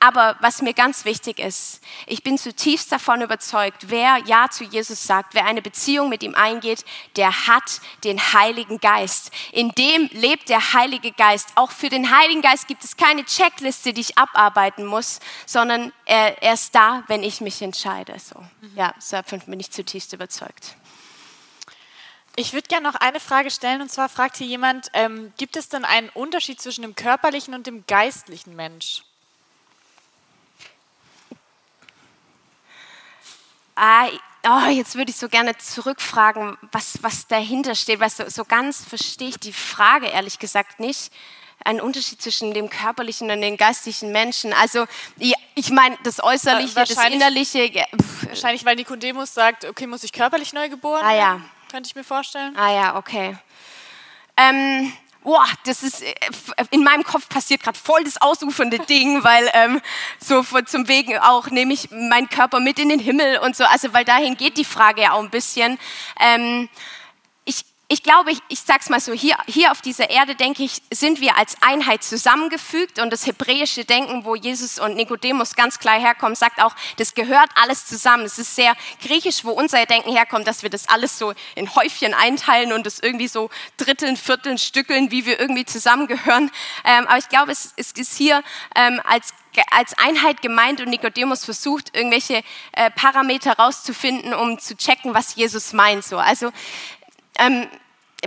Aber 0.00 0.36
was 0.40 0.60
mir 0.60 0.74
ganz 0.74 1.06
wichtig 1.06 1.38
ist, 1.38 1.80
ich 2.06 2.22
bin 2.22 2.36
zutiefst 2.36 2.92
davon 2.92 3.22
überzeugt, 3.22 3.88
wer 3.88 4.18
Ja 4.26 4.50
zu 4.50 4.64
Jesus 4.64 5.06
sagt, 5.06 5.32
wer 5.32 5.46
eine 5.46 5.62
Beziehung 5.62 6.10
mit 6.10 6.22
ihm 6.22 6.34
eingeht, 6.34 6.84
der 7.16 7.46
hat 7.46 7.80
den 8.04 8.18
Heiligen 8.18 8.80
Geist. 8.80 9.30
In 9.50 9.70
dem 9.70 10.10
lebt 10.12 10.50
der 10.50 10.74
Heilige 10.74 11.12
Geist. 11.12 11.48
Auch 11.54 11.70
für 11.70 11.88
den 11.88 12.14
Heiligen 12.14 12.42
Geist 12.42 12.68
gibt 12.68 12.84
es 12.84 12.98
keine 12.98 13.24
Checkliste, 13.24 13.94
die 13.94 14.02
ich 14.02 14.18
abarbeiten 14.18 14.84
muss, 14.84 15.20
sondern 15.46 15.90
er, 16.04 16.42
er 16.42 16.52
ist 16.52 16.74
da, 16.74 17.02
wenn 17.06 17.22
ich 17.22 17.40
mich 17.40 17.62
entscheide. 17.62 18.14
So. 18.18 18.44
Ja, 18.74 18.92
davon 19.10 19.40
bin 19.46 19.60
ich 19.60 19.70
zutiefst 19.70 20.12
überzeugt. 20.12 20.76
Ich 22.36 22.52
würde 22.52 22.66
gerne 22.66 22.88
noch 22.88 22.96
eine 22.96 23.20
Frage 23.20 23.50
stellen, 23.50 23.80
und 23.80 23.92
zwar 23.92 24.08
fragt 24.08 24.38
hier 24.38 24.46
jemand, 24.46 24.90
ähm, 24.92 25.32
gibt 25.36 25.56
es 25.56 25.68
denn 25.68 25.84
einen 25.84 26.08
Unterschied 26.08 26.60
zwischen 26.60 26.82
dem 26.82 26.96
körperlichen 26.96 27.54
und 27.54 27.66
dem 27.66 27.86
geistlichen 27.86 28.56
Mensch? 28.56 29.02
Ah, 33.76 34.08
oh, 34.48 34.68
jetzt 34.68 34.96
würde 34.96 35.10
ich 35.10 35.16
so 35.16 35.28
gerne 35.28 35.56
zurückfragen, 35.58 36.58
was, 36.72 37.02
was 37.02 37.28
dahinter 37.28 37.76
steht, 37.76 38.00
weil 38.00 38.10
so, 38.10 38.28
so 38.28 38.44
ganz 38.44 38.84
verstehe 38.84 39.28
ich 39.28 39.38
die 39.38 39.52
Frage 39.52 40.06
ehrlich 40.06 40.40
gesagt 40.40 40.80
nicht. 40.80 41.12
Ein 41.64 41.80
Unterschied 41.80 42.20
zwischen 42.20 42.52
dem 42.52 42.68
körperlichen 42.68 43.30
und 43.30 43.40
dem 43.40 43.56
geistlichen 43.56 44.10
Menschen. 44.10 44.52
Also, 44.52 44.86
ja, 45.18 45.36
ich 45.54 45.70
meine, 45.70 45.96
das 46.02 46.22
Äußerliche, 46.22 46.80
äh, 46.80 46.84
das 46.84 47.04
Innerliche. 47.04 47.64
Ja, 47.72 47.84
wahrscheinlich, 48.22 48.64
weil 48.64 48.74
Nikodemus 48.74 49.32
sagt, 49.32 49.64
okay, 49.64 49.86
muss 49.86 50.02
ich 50.02 50.12
körperlich 50.12 50.52
neu 50.52 50.68
geboren 50.68 51.04
ah, 51.04 51.14
ja. 51.14 51.40
Könnte 51.74 51.88
ich 51.88 51.96
mir 51.96 52.04
vorstellen. 52.04 52.56
Ah 52.56 52.72
ja, 52.72 52.96
okay. 52.96 53.36
Ähm, 54.36 54.92
boah, 55.24 55.44
das 55.66 55.82
ist, 55.82 56.04
äh, 56.04 56.14
in 56.70 56.84
meinem 56.84 57.02
Kopf 57.02 57.28
passiert 57.28 57.64
gerade 57.64 57.76
voll 57.76 58.04
das 58.04 58.22
ausufernde 58.22 58.78
Ding, 58.88 59.24
weil 59.24 59.50
ähm, 59.54 59.80
so 60.20 60.44
zum 60.66 60.86
Wegen 60.86 61.18
auch 61.18 61.48
nehme 61.48 61.74
ich 61.74 61.90
meinen 61.90 62.28
Körper 62.28 62.60
mit 62.60 62.78
in 62.78 62.90
den 62.90 63.00
Himmel 63.00 63.38
und 63.38 63.56
so, 63.56 63.64
also 63.64 63.92
weil 63.92 64.04
dahin 64.04 64.36
geht 64.36 64.56
die 64.56 64.64
Frage 64.64 65.02
ja 65.02 65.14
auch 65.14 65.18
ein 65.24 65.30
bisschen. 65.30 65.76
Ähm, 66.20 66.68
ich 67.94 68.02
glaube, 68.02 68.32
ich, 68.32 68.40
ich 68.48 68.58
sage 68.58 68.80
es 68.82 68.88
mal 68.88 68.98
so, 68.98 69.12
hier, 69.12 69.36
hier 69.46 69.70
auf 69.70 69.80
dieser 69.80 70.10
Erde, 70.10 70.34
denke 70.34 70.64
ich, 70.64 70.82
sind 70.92 71.20
wir 71.20 71.38
als 71.38 71.56
Einheit 71.62 72.02
zusammengefügt 72.02 72.98
und 72.98 73.12
das 73.12 73.24
hebräische 73.24 73.84
Denken, 73.84 74.24
wo 74.24 74.34
Jesus 74.34 74.80
und 74.80 74.96
Nikodemus 74.96 75.54
ganz 75.54 75.78
klar 75.78 76.00
herkommen, 76.00 76.34
sagt 76.34 76.60
auch, 76.60 76.74
das 76.96 77.14
gehört 77.14 77.50
alles 77.54 77.86
zusammen. 77.86 78.24
Es 78.24 78.36
ist 78.36 78.56
sehr 78.56 78.74
griechisch, 79.00 79.44
wo 79.44 79.50
unser 79.50 79.86
Denken 79.86 80.10
herkommt, 80.10 80.48
dass 80.48 80.64
wir 80.64 80.70
das 80.70 80.88
alles 80.88 81.16
so 81.20 81.34
in 81.54 81.72
Häufchen 81.72 82.14
einteilen 82.14 82.72
und 82.72 82.84
das 82.84 82.98
irgendwie 82.98 83.28
so 83.28 83.48
dritteln, 83.76 84.16
vierteln, 84.16 84.58
stückeln, 84.58 85.12
wie 85.12 85.24
wir 85.24 85.38
irgendwie 85.38 85.64
zusammengehören. 85.64 86.50
Ähm, 86.84 87.06
aber 87.06 87.18
ich 87.18 87.28
glaube, 87.28 87.52
es, 87.52 87.74
es 87.76 87.92
ist 87.92 88.16
hier 88.16 88.42
ähm, 88.74 89.00
als 89.04 89.32
als 89.70 89.96
Einheit 89.96 90.42
gemeint 90.42 90.80
und 90.80 90.88
Nikodemus 90.88 91.44
versucht, 91.44 91.96
irgendwelche 91.96 92.42
äh, 92.72 92.90
Parameter 92.90 93.52
rauszufinden, 93.52 94.34
um 94.34 94.58
zu 94.58 94.76
checken, 94.76 95.14
was 95.14 95.36
Jesus 95.36 95.72
meint. 95.72 96.04
So. 96.04 96.18
Also 96.18 96.50
ähm, 97.38 97.68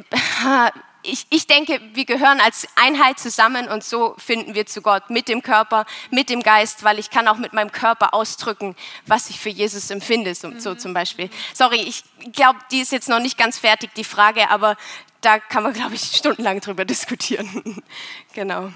ich, 1.04 1.25
ich 1.30 1.48
denke, 1.48 1.80
wir 1.94 2.06
gehören 2.06 2.39
als 2.39 2.68
Einheit 2.75 3.20
zusammen 3.20 3.68
und 3.68 3.84
so 3.84 4.16
finden 4.18 4.56
wir 4.56 4.66
zu 4.66 4.82
Gott 4.82 5.10
mit 5.10 5.27
dem 5.27 5.42
Körper, 5.42 5.86
mit 6.12 6.30
dem 6.30 6.44
Geist, 6.44 6.83
weil 6.83 7.00
ich 7.00 7.10
kann 7.10 7.27
auch 7.27 7.38
mit 7.38 7.53
meinem 7.53 7.72
Körper 7.72 8.14
ausdrücken, 8.14 8.75
was 9.05 9.29
ich 9.29 9.40
für 9.40 9.50
Jesus 9.50 9.90
empfinde, 9.90 10.36
so, 10.36 10.51
so 10.60 10.75
zum 10.75 10.94
Beispiel. 10.94 11.29
Sorry, 11.53 11.77
ich 11.77 12.03
glaube, 12.33 12.60
die 12.72 12.79
ist 12.79 12.92
jetzt 12.92 13.10
noch 13.10 13.20
nicht 13.20 13.38
ganz 13.38 13.57
fertig, 13.57 13.92
die 13.96 14.03
Frage, 14.03 14.50
aber 14.50 14.75
da 15.22 15.40
kann 15.40 15.64
man, 15.64 15.74
glaube 15.74 15.96
ich, 15.96 16.01
stundenlang 16.01 16.60
drüber 16.62 16.86
diskutieren. 16.86 17.81
genau. 18.33 18.72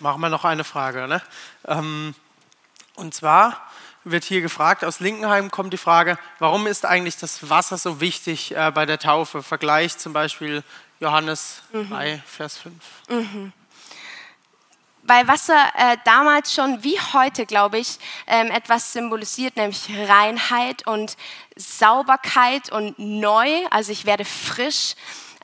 Machen 0.00 0.20
wir 0.20 0.28
noch 0.30 0.44
eine 0.44 0.64
Frage. 0.64 1.06
Ne? 1.06 1.22
Ähm, 1.66 2.14
und 2.94 3.14
zwar, 3.14 3.69
wird 4.04 4.24
hier 4.24 4.40
gefragt, 4.40 4.84
aus 4.84 5.00
Linkenheim 5.00 5.50
kommt 5.50 5.72
die 5.72 5.78
Frage, 5.78 6.18
warum 6.38 6.66
ist 6.66 6.86
eigentlich 6.86 7.16
das 7.16 7.50
Wasser 7.50 7.76
so 7.76 8.00
wichtig 8.00 8.56
äh, 8.56 8.70
bei 8.74 8.86
der 8.86 8.98
Taufe? 8.98 9.42
Vergleich 9.42 9.98
zum 9.98 10.12
Beispiel 10.12 10.64
Johannes 11.00 11.62
mhm. 11.72 11.90
3, 11.90 12.22
Vers 12.26 12.58
5. 12.58 12.74
Mhm. 13.08 13.52
Weil 15.02 15.26
Wasser 15.26 15.72
äh, 15.76 15.96
damals 16.04 16.54
schon 16.54 16.84
wie 16.84 16.98
heute, 17.12 17.46
glaube 17.46 17.78
ich, 17.78 17.98
ähm, 18.26 18.50
etwas 18.50 18.92
symbolisiert, 18.92 19.56
nämlich 19.56 19.88
Reinheit 20.08 20.86
und 20.86 21.16
Sauberkeit 21.56 22.70
und 22.70 22.98
neu. 22.98 23.48
Also 23.70 23.92
ich 23.92 24.04
werde 24.04 24.24
frisch. 24.24 24.94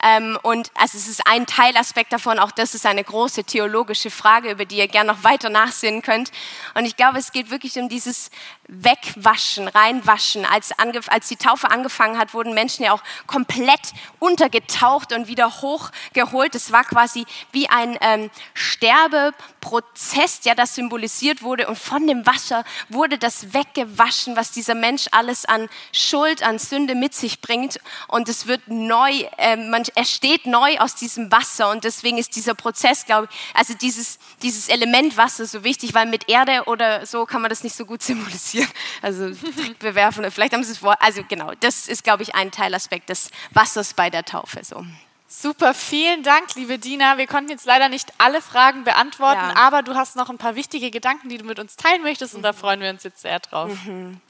Ähm, 0.03 0.37
und 0.43 0.71
also 0.75 0.97
es 0.97 1.07
ist 1.07 1.21
ein 1.25 1.45
Teilaspekt 1.45 2.13
davon, 2.13 2.39
auch 2.39 2.51
das 2.51 2.75
ist 2.75 2.85
eine 2.85 3.03
große 3.03 3.43
theologische 3.43 4.11
Frage, 4.11 4.51
über 4.51 4.65
die 4.65 4.77
ihr 4.77 4.87
gerne 4.87 5.11
noch 5.11 5.23
weiter 5.23 5.49
nachsehen 5.49 6.01
könnt. 6.01 6.31
Und 6.75 6.85
ich 6.85 6.95
glaube, 6.95 7.17
es 7.17 7.31
geht 7.31 7.49
wirklich 7.49 7.77
um 7.79 7.89
dieses 7.89 8.29
Wegwaschen, 8.67 9.67
reinwaschen. 9.69 10.45
Als, 10.45 10.71
als 11.07 11.27
die 11.29 11.37
Taufe 11.37 11.71
angefangen 11.71 12.17
hat, 12.17 12.33
wurden 12.33 12.53
Menschen 12.53 12.83
ja 12.83 12.91
auch 12.91 13.01
komplett 13.25 13.93
untergetaucht 14.19 15.13
und 15.13 15.27
wieder 15.27 15.61
hochgeholt. 15.61 16.53
Es 16.53 16.71
war 16.71 16.83
quasi 16.83 17.25
wie 17.53 17.69
ein 17.69 17.97
ähm, 18.01 18.29
Sterbeprozess, 18.53 20.41
ja, 20.43 20.53
das 20.53 20.75
symbolisiert 20.75 21.41
wurde. 21.41 21.67
Und 21.67 21.79
von 21.79 22.05
dem 22.07 22.25
Wasser 22.25 22.65
wurde 22.89 23.17
das 23.17 23.53
weggewaschen, 23.53 24.35
was 24.35 24.51
dieser 24.51 24.75
Mensch 24.75 25.05
alles 25.11 25.45
an 25.45 25.69
Schuld, 25.93 26.43
an 26.43 26.59
Sünde 26.59 26.93
mit 26.93 27.15
sich 27.15 27.39
bringt. 27.39 27.79
Und 28.09 28.27
es 28.27 28.47
wird 28.47 28.67
neu, 28.67 29.11
äh, 29.37 29.55
man, 29.55 29.83
er 29.95 30.05
steht 30.05 30.45
neu 30.45 30.77
aus 30.79 30.95
diesem 30.95 31.31
Wasser. 31.31 31.69
Und 31.69 31.85
deswegen 31.85 32.17
ist 32.17 32.35
dieser 32.35 32.53
Prozess, 32.53 33.05
glaube 33.05 33.29
ich, 33.31 33.55
also 33.55 33.73
dieses, 33.75 34.19
dieses 34.41 34.67
Element 34.67 35.15
Wasser 35.15 35.45
so 35.45 35.63
wichtig, 35.63 35.93
weil 35.93 36.05
mit 36.05 36.27
Erde 36.27 36.63
oder 36.65 37.05
so 37.05 37.25
kann 37.25 37.41
man 37.41 37.49
das 37.49 37.63
nicht 37.63 37.75
so 37.75 37.85
gut 37.85 38.01
symbolisieren 38.07 38.56
passieren. 38.57 38.71
Also 39.01 39.31
bewerfen, 39.79 40.29
vielleicht 40.31 40.53
haben 40.53 40.63
sie 40.63 40.71
es 40.71 40.79
vor. 40.79 40.95
Also 41.01 41.23
genau, 41.27 41.51
das 41.59 41.87
ist, 41.87 42.03
glaube 42.03 42.23
ich, 42.23 42.35
ein 42.35 42.51
Teilaspekt 42.51 43.09
des 43.09 43.29
Wassers 43.51 43.93
bei 43.93 44.09
der 44.09 44.23
Taufe. 44.25 44.63
So. 44.63 44.85
Super, 45.29 45.73
vielen 45.73 46.23
Dank, 46.23 46.55
liebe 46.55 46.79
Dina. 46.79 47.17
Wir 47.17 47.27
konnten 47.27 47.49
jetzt 47.49 47.65
leider 47.65 47.89
nicht 47.89 48.13
alle 48.17 48.41
Fragen 48.41 48.85
beantworten, 48.85 49.49
ja. 49.49 49.55
aber 49.55 49.83
du 49.83 49.93
hast 49.93 50.15
noch 50.15 50.29
ein 50.29 50.37
paar 50.37 50.55
wichtige 50.55 50.89
Gedanken, 50.89 51.27
die 51.27 51.37
du 51.37 51.43
mit 51.43 51.59
uns 51.59 51.75
teilen 51.75 52.01
möchtest 52.01 52.33
und 52.33 52.41
mhm. 52.41 52.43
da 52.43 52.53
freuen 52.53 52.79
wir 52.79 52.89
uns 52.89 53.03
jetzt 53.03 53.21
sehr 53.21 53.39
drauf. 53.39 53.71
Mhm. 53.85 54.21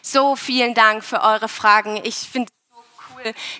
So, 0.00 0.36
vielen 0.36 0.74
Dank 0.74 1.04
für 1.04 1.22
eure 1.22 1.48
Fragen. 1.48 2.00
Ich 2.04 2.14
finde 2.14 2.52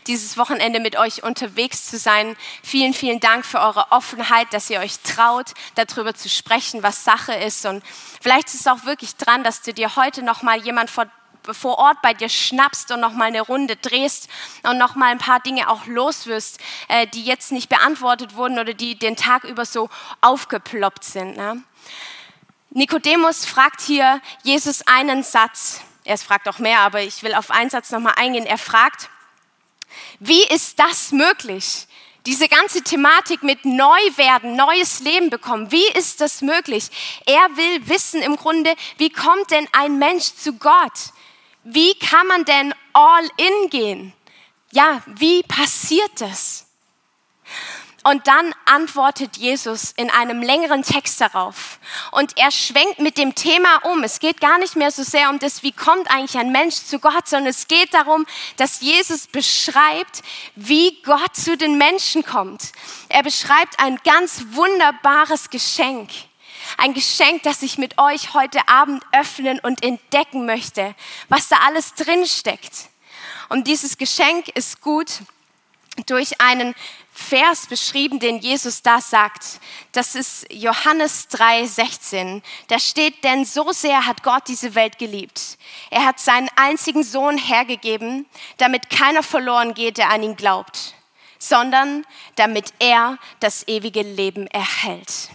dieses 0.06 0.36
Wochenende 0.36 0.80
mit 0.80 0.96
euch 0.96 1.22
unterwegs 1.22 1.86
zu 1.86 1.98
sein. 1.98 2.36
Vielen, 2.62 2.94
vielen 2.94 3.20
Dank 3.20 3.44
für 3.44 3.60
eure 3.60 3.90
Offenheit, 3.90 4.52
dass 4.52 4.70
ihr 4.70 4.80
euch 4.80 5.00
traut, 5.00 5.52
darüber 5.74 6.14
zu 6.14 6.28
sprechen, 6.28 6.82
was 6.82 7.04
Sache 7.04 7.34
ist. 7.34 7.66
Und 7.66 7.82
vielleicht 8.20 8.48
ist 8.48 8.60
es 8.60 8.66
auch 8.66 8.84
wirklich 8.84 9.16
dran, 9.16 9.44
dass 9.44 9.62
du 9.62 9.72
dir 9.72 9.96
heute 9.96 10.22
noch 10.22 10.42
mal 10.42 10.60
jemand 10.60 10.90
vor 10.90 11.06
vor 11.52 11.78
Ort 11.78 12.00
bei 12.00 12.14
dir 12.14 12.30
schnappst 12.30 12.90
und 12.90 13.00
noch 13.00 13.12
mal 13.12 13.26
eine 13.26 13.42
Runde 13.42 13.76
drehst 13.76 14.30
und 14.62 14.78
noch 14.78 14.94
mal 14.94 15.10
ein 15.10 15.18
paar 15.18 15.40
Dinge 15.40 15.68
auch 15.68 15.84
loswirst, 15.86 16.58
äh, 16.88 17.06
die 17.06 17.22
jetzt 17.22 17.52
nicht 17.52 17.68
beantwortet 17.68 18.34
wurden 18.34 18.58
oder 18.58 18.72
die 18.72 18.98
den 18.98 19.16
Tag 19.16 19.44
über 19.44 19.66
so 19.66 19.90
aufgeploppt 20.22 21.04
sind. 21.04 21.36
Ne? 21.36 21.62
Nikodemus 22.70 23.44
fragt 23.44 23.80
hier 23.80 24.20
Jesus 24.42 24.86
einen 24.86 25.22
Satz. 25.22 25.82
Er 26.04 26.18
fragt 26.18 26.48
auch 26.48 26.58
mehr, 26.58 26.80
aber 26.80 27.02
ich 27.02 27.22
will 27.22 27.34
auf 27.34 27.50
einen 27.50 27.70
Satz 27.70 27.90
noch 27.90 28.00
mal 28.00 28.14
eingehen. 28.16 28.46
Er 28.46 28.58
fragt, 28.58 29.08
wie 30.20 30.44
ist 30.44 30.78
das 30.78 31.12
möglich? 31.12 31.86
Diese 32.26 32.48
ganze 32.48 32.82
Thematik 32.82 33.42
mit 33.42 33.66
Neuwerden, 33.66 34.56
neues 34.56 35.00
Leben 35.00 35.28
bekommen, 35.28 35.70
wie 35.70 35.86
ist 35.98 36.22
das 36.22 36.40
möglich? 36.40 36.88
Er 37.26 37.56
will 37.56 37.86
wissen 37.88 38.22
im 38.22 38.36
Grunde, 38.36 38.74
wie 38.96 39.10
kommt 39.10 39.50
denn 39.50 39.68
ein 39.72 39.98
Mensch 39.98 40.34
zu 40.34 40.54
Gott? 40.54 41.12
Wie 41.64 41.94
kann 41.98 42.26
man 42.26 42.44
denn 42.44 42.74
all 42.94 43.24
in 43.36 43.70
gehen? 43.70 44.12
Ja, 44.72 45.02
wie 45.06 45.42
passiert 45.42 46.12
das? 46.18 46.66
Und 48.06 48.26
dann 48.26 48.54
antwortet 48.66 49.38
Jesus 49.38 49.92
in 49.96 50.10
einem 50.10 50.42
längeren 50.42 50.82
Text 50.82 51.22
darauf. 51.22 51.78
Und 52.10 52.36
er 52.36 52.50
schwenkt 52.50 52.98
mit 52.98 53.16
dem 53.16 53.34
Thema 53.34 53.78
um. 53.84 54.02
Es 54.02 54.20
geht 54.20 54.42
gar 54.42 54.58
nicht 54.58 54.76
mehr 54.76 54.90
so 54.90 55.02
sehr 55.02 55.30
um 55.30 55.38
das, 55.38 55.62
wie 55.62 55.72
kommt 55.72 56.10
eigentlich 56.10 56.36
ein 56.36 56.52
Mensch 56.52 56.74
zu 56.74 56.98
Gott, 56.98 57.26
sondern 57.26 57.48
es 57.48 57.66
geht 57.66 57.94
darum, 57.94 58.26
dass 58.58 58.82
Jesus 58.82 59.26
beschreibt, 59.26 60.20
wie 60.54 61.00
Gott 61.02 61.34
zu 61.34 61.56
den 61.56 61.78
Menschen 61.78 62.22
kommt. 62.22 62.72
Er 63.08 63.22
beschreibt 63.22 63.80
ein 63.80 63.98
ganz 64.04 64.44
wunderbares 64.50 65.48
Geschenk. 65.48 66.10
Ein 66.76 66.92
Geschenk, 66.92 67.42
das 67.44 67.62
ich 67.62 67.78
mit 67.78 67.98
euch 67.98 68.34
heute 68.34 68.68
Abend 68.68 69.02
öffnen 69.12 69.60
und 69.60 69.82
entdecken 69.82 70.44
möchte, 70.44 70.94
was 71.30 71.48
da 71.48 71.56
alles 71.64 71.94
drin 71.94 72.26
steckt. 72.26 72.90
Und 73.48 73.66
dieses 73.66 73.96
Geschenk 73.96 74.48
ist 74.50 74.82
gut 74.82 75.20
durch 76.06 76.40
einen 76.40 76.74
Vers 77.12 77.66
beschrieben, 77.68 78.18
den 78.18 78.40
Jesus 78.40 78.82
da 78.82 79.00
sagt. 79.00 79.60
Das 79.92 80.16
ist 80.16 80.52
Johannes 80.52 81.28
3, 81.28 81.64
16. 81.64 82.42
Da 82.66 82.80
steht, 82.80 83.22
denn 83.22 83.44
so 83.44 83.70
sehr 83.70 84.04
hat 84.04 84.24
Gott 84.24 84.48
diese 84.48 84.74
Welt 84.74 84.98
geliebt. 84.98 85.56
Er 85.90 86.04
hat 86.04 86.18
seinen 86.18 86.50
einzigen 86.56 87.04
Sohn 87.04 87.38
hergegeben, 87.38 88.26
damit 88.56 88.90
keiner 88.90 89.22
verloren 89.22 89.74
geht, 89.74 89.98
der 89.98 90.10
an 90.10 90.24
ihn 90.24 90.34
glaubt, 90.34 90.94
sondern 91.38 92.04
damit 92.34 92.74
er 92.80 93.18
das 93.38 93.66
ewige 93.68 94.02
Leben 94.02 94.48
erhält. 94.48 95.30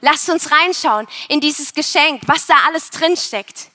Lasst 0.00 0.30
uns 0.30 0.50
reinschauen 0.50 1.06
in 1.28 1.40
dieses 1.40 1.74
Geschenk, 1.74 2.22
was 2.26 2.46
da 2.46 2.54
alles 2.66 2.88
drin 2.88 3.16
steckt. 3.18 3.68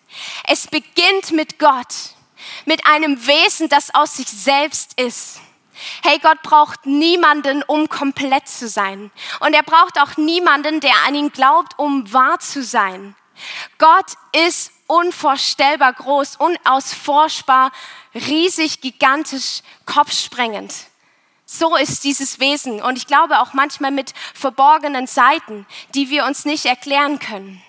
Es 0.47 0.65
beginnt 0.65 1.31
mit 1.31 1.59
Gott, 1.59 2.15
mit 2.65 2.85
einem 2.87 3.27
Wesen, 3.27 3.69
das 3.69 3.93
aus 3.93 4.17
sich 4.17 4.27
selbst 4.27 4.99
ist 4.99 5.39
Hey, 6.03 6.19
Gott 6.19 6.41
braucht 6.41 6.85
niemanden, 6.85 7.63
um 7.63 7.89
komplett 7.89 8.47
zu 8.47 8.67
sein. 8.67 9.11
Und 9.39 9.53
er 9.53 9.63
braucht 9.63 9.99
auch 9.99 10.17
niemanden, 10.17 10.79
der 10.79 10.93
an 11.07 11.15
ihn 11.15 11.31
glaubt, 11.31 11.77
um 11.77 12.11
wahr 12.11 12.39
zu 12.39 12.63
sein. 12.63 13.15
Gott 13.77 14.13
ist 14.33 14.71
unvorstellbar 14.87 15.93
groß, 15.93 16.37
unausforschbar, 16.37 17.71
riesig, 18.13 18.81
gigantisch, 18.81 19.61
kopfsprengend. 19.85 20.73
So 21.45 21.75
ist 21.75 22.03
dieses 22.03 22.39
Wesen. 22.39 22.81
Und 22.81 22.97
ich 22.97 23.07
glaube 23.07 23.39
auch 23.39 23.53
manchmal 23.53 23.91
mit 23.91 24.13
verborgenen 24.33 25.07
Seiten, 25.07 25.65
die 25.95 26.09
wir 26.09 26.25
uns 26.25 26.45
nicht 26.45 26.65
erklären 26.65 27.19
können. 27.19 27.63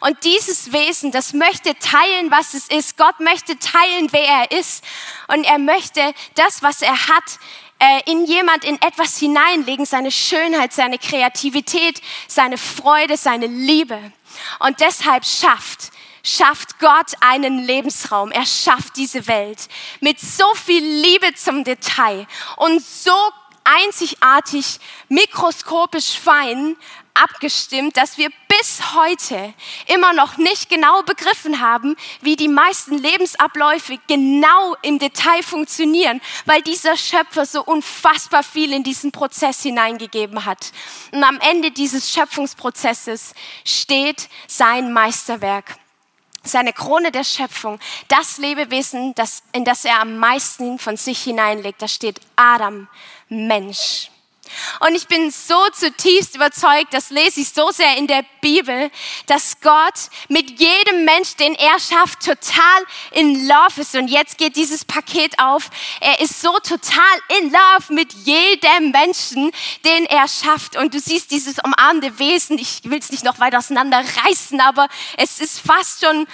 Und 0.00 0.22
dieses 0.24 0.72
Wesen, 0.72 1.10
das 1.10 1.32
möchte 1.32 1.78
teilen, 1.78 2.30
was 2.30 2.54
es 2.54 2.68
ist. 2.68 2.96
Gott 2.96 3.20
möchte 3.20 3.58
teilen, 3.58 4.08
wer 4.10 4.26
er 4.26 4.50
ist. 4.50 4.84
Und 5.28 5.44
er 5.44 5.58
möchte 5.58 6.14
das, 6.34 6.62
was 6.62 6.82
er 6.82 7.08
hat, 7.08 7.38
äh, 7.78 8.10
in 8.10 8.24
jemand, 8.24 8.64
in 8.64 8.80
etwas 8.80 9.18
hineinlegen, 9.18 9.84
seine 9.84 10.10
Schönheit, 10.10 10.72
seine 10.72 10.98
Kreativität, 10.98 12.00
seine 12.28 12.58
Freude, 12.58 13.16
seine 13.16 13.46
Liebe. 13.46 14.12
Und 14.60 14.80
deshalb 14.80 15.24
schafft, 15.24 15.90
schafft 16.22 16.78
Gott 16.78 17.12
einen 17.20 17.58
Lebensraum. 17.58 18.30
Er 18.30 18.46
schafft 18.46 18.96
diese 18.96 19.26
Welt 19.26 19.68
mit 20.00 20.20
so 20.20 20.46
viel 20.54 20.82
Liebe 20.82 21.34
zum 21.34 21.64
Detail 21.64 22.26
und 22.56 22.82
so 22.82 23.16
einzigartig, 23.64 24.78
mikroskopisch 25.08 26.18
fein, 26.18 26.76
abgestimmt, 27.14 27.96
dass 27.96 28.18
wir 28.18 28.28
bis 28.48 28.94
heute 28.94 29.54
immer 29.86 30.12
noch 30.12 30.36
nicht 30.36 30.68
genau 30.68 31.02
begriffen 31.02 31.60
haben, 31.60 31.96
wie 32.20 32.36
die 32.36 32.48
meisten 32.48 32.98
Lebensabläufe 32.98 33.98
genau 34.08 34.76
im 34.82 34.98
Detail 34.98 35.42
funktionieren, 35.42 36.20
weil 36.44 36.62
dieser 36.62 36.96
Schöpfer 36.96 37.46
so 37.46 37.62
unfassbar 37.62 38.42
viel 38.42 38.72
in 38.72 38.82
diesen 38.82 39.12
Prozess 39.12 39.62
hineingegeben 39.62 40.44
hat. 40.44 40.72
Und 41.12 41.22
am 41.22 41.38
Ende 41.40 41.70
dieses 41.70 42.12
Schöpfungsprozesses 42.12 43.34
steht 43.64 44.28
sein 44.48 44.92
Meisterwerk 44.92 45.76
seine 46.46 46.74
Krone 46.74 47.10
der 47.10 47.24
Schöpfung, 47.24 47.80
das 48.08 48.36
Lebewesen, 48.36 49.14
das, 49.14 49.42
in 49.52 49.64
das 49.64 49.86
er 49.86 50.00
am 50.00 50.18
meisten 50.18 50.78
von 50.78 50.98
sich 50.98 51.22
hineinlegt. 51.22 51.80
Da 51.80 51.88
steht 51.88 52.20
Adam, 52.36 52.86
Mensch. 53.30 54.10
Und 54.80 54.94
ich 54.94 55.06
bin 55.08 55.30
so 55.30 55.68
zutiefst 55.72 56.34
überzeugt, 56.36 56.92
das 56.92 57.10
lese 57.10 57.40
ich 57.40 57.48
so 57.50 57.70
sehr 57.70 57.96
in 57.96 58.06
der 58.06 58.24
Bibel, 58.40 58.90
dass 59.26 59.60
Gott 59.60 60.10
mit 60.28 60.58
jedem 60.58 61.04
Mensch, 61.04 61.36
den 61.36 61.54
er 61.54 61.78
schafft, 61.78 62.24
total 62.24 62.84
in 63.12 63.46
Love 63.48 63.80
ist. 63.80 63.94
Und 63.94 64.08
jetzt 64.08 64.38
geht 64.38 64.56
dieses 64.56 64.84
Paket 64.84 65.38
auf. 65.38 65.70
Er 66.00 66.20
ist 66.20 66.40
so 66.40 66.52
total 66.58 67.02
in 67.38 67.50
Love 67.50 67.92
mit 67.92 68.12
jedem 68.12 68.90
Menschen, 68.90 69.50
den 69.84 70.06
er 70.06 70.28
schafft. 70.28 70.76
Und 70.76 70.94
du 70.94 71.00
siehst 71.00 71.30
dieses 71.30 71.58
umarmende 71.58 72.18
Wesen. 72.18 72.58
Ich 72.58 72.80
will 72.84 72.98
es 72.98 73.10
nicht 73.10 73.24
noch 73.24 73.38
weiter 73.38 73.58
auseinanderreißen, 73.58 74.60
aber 74.60 74.88
es 75.16 75.40
ist 75.40 75.60
fast 75.60 76.04
schon 76.04 76.26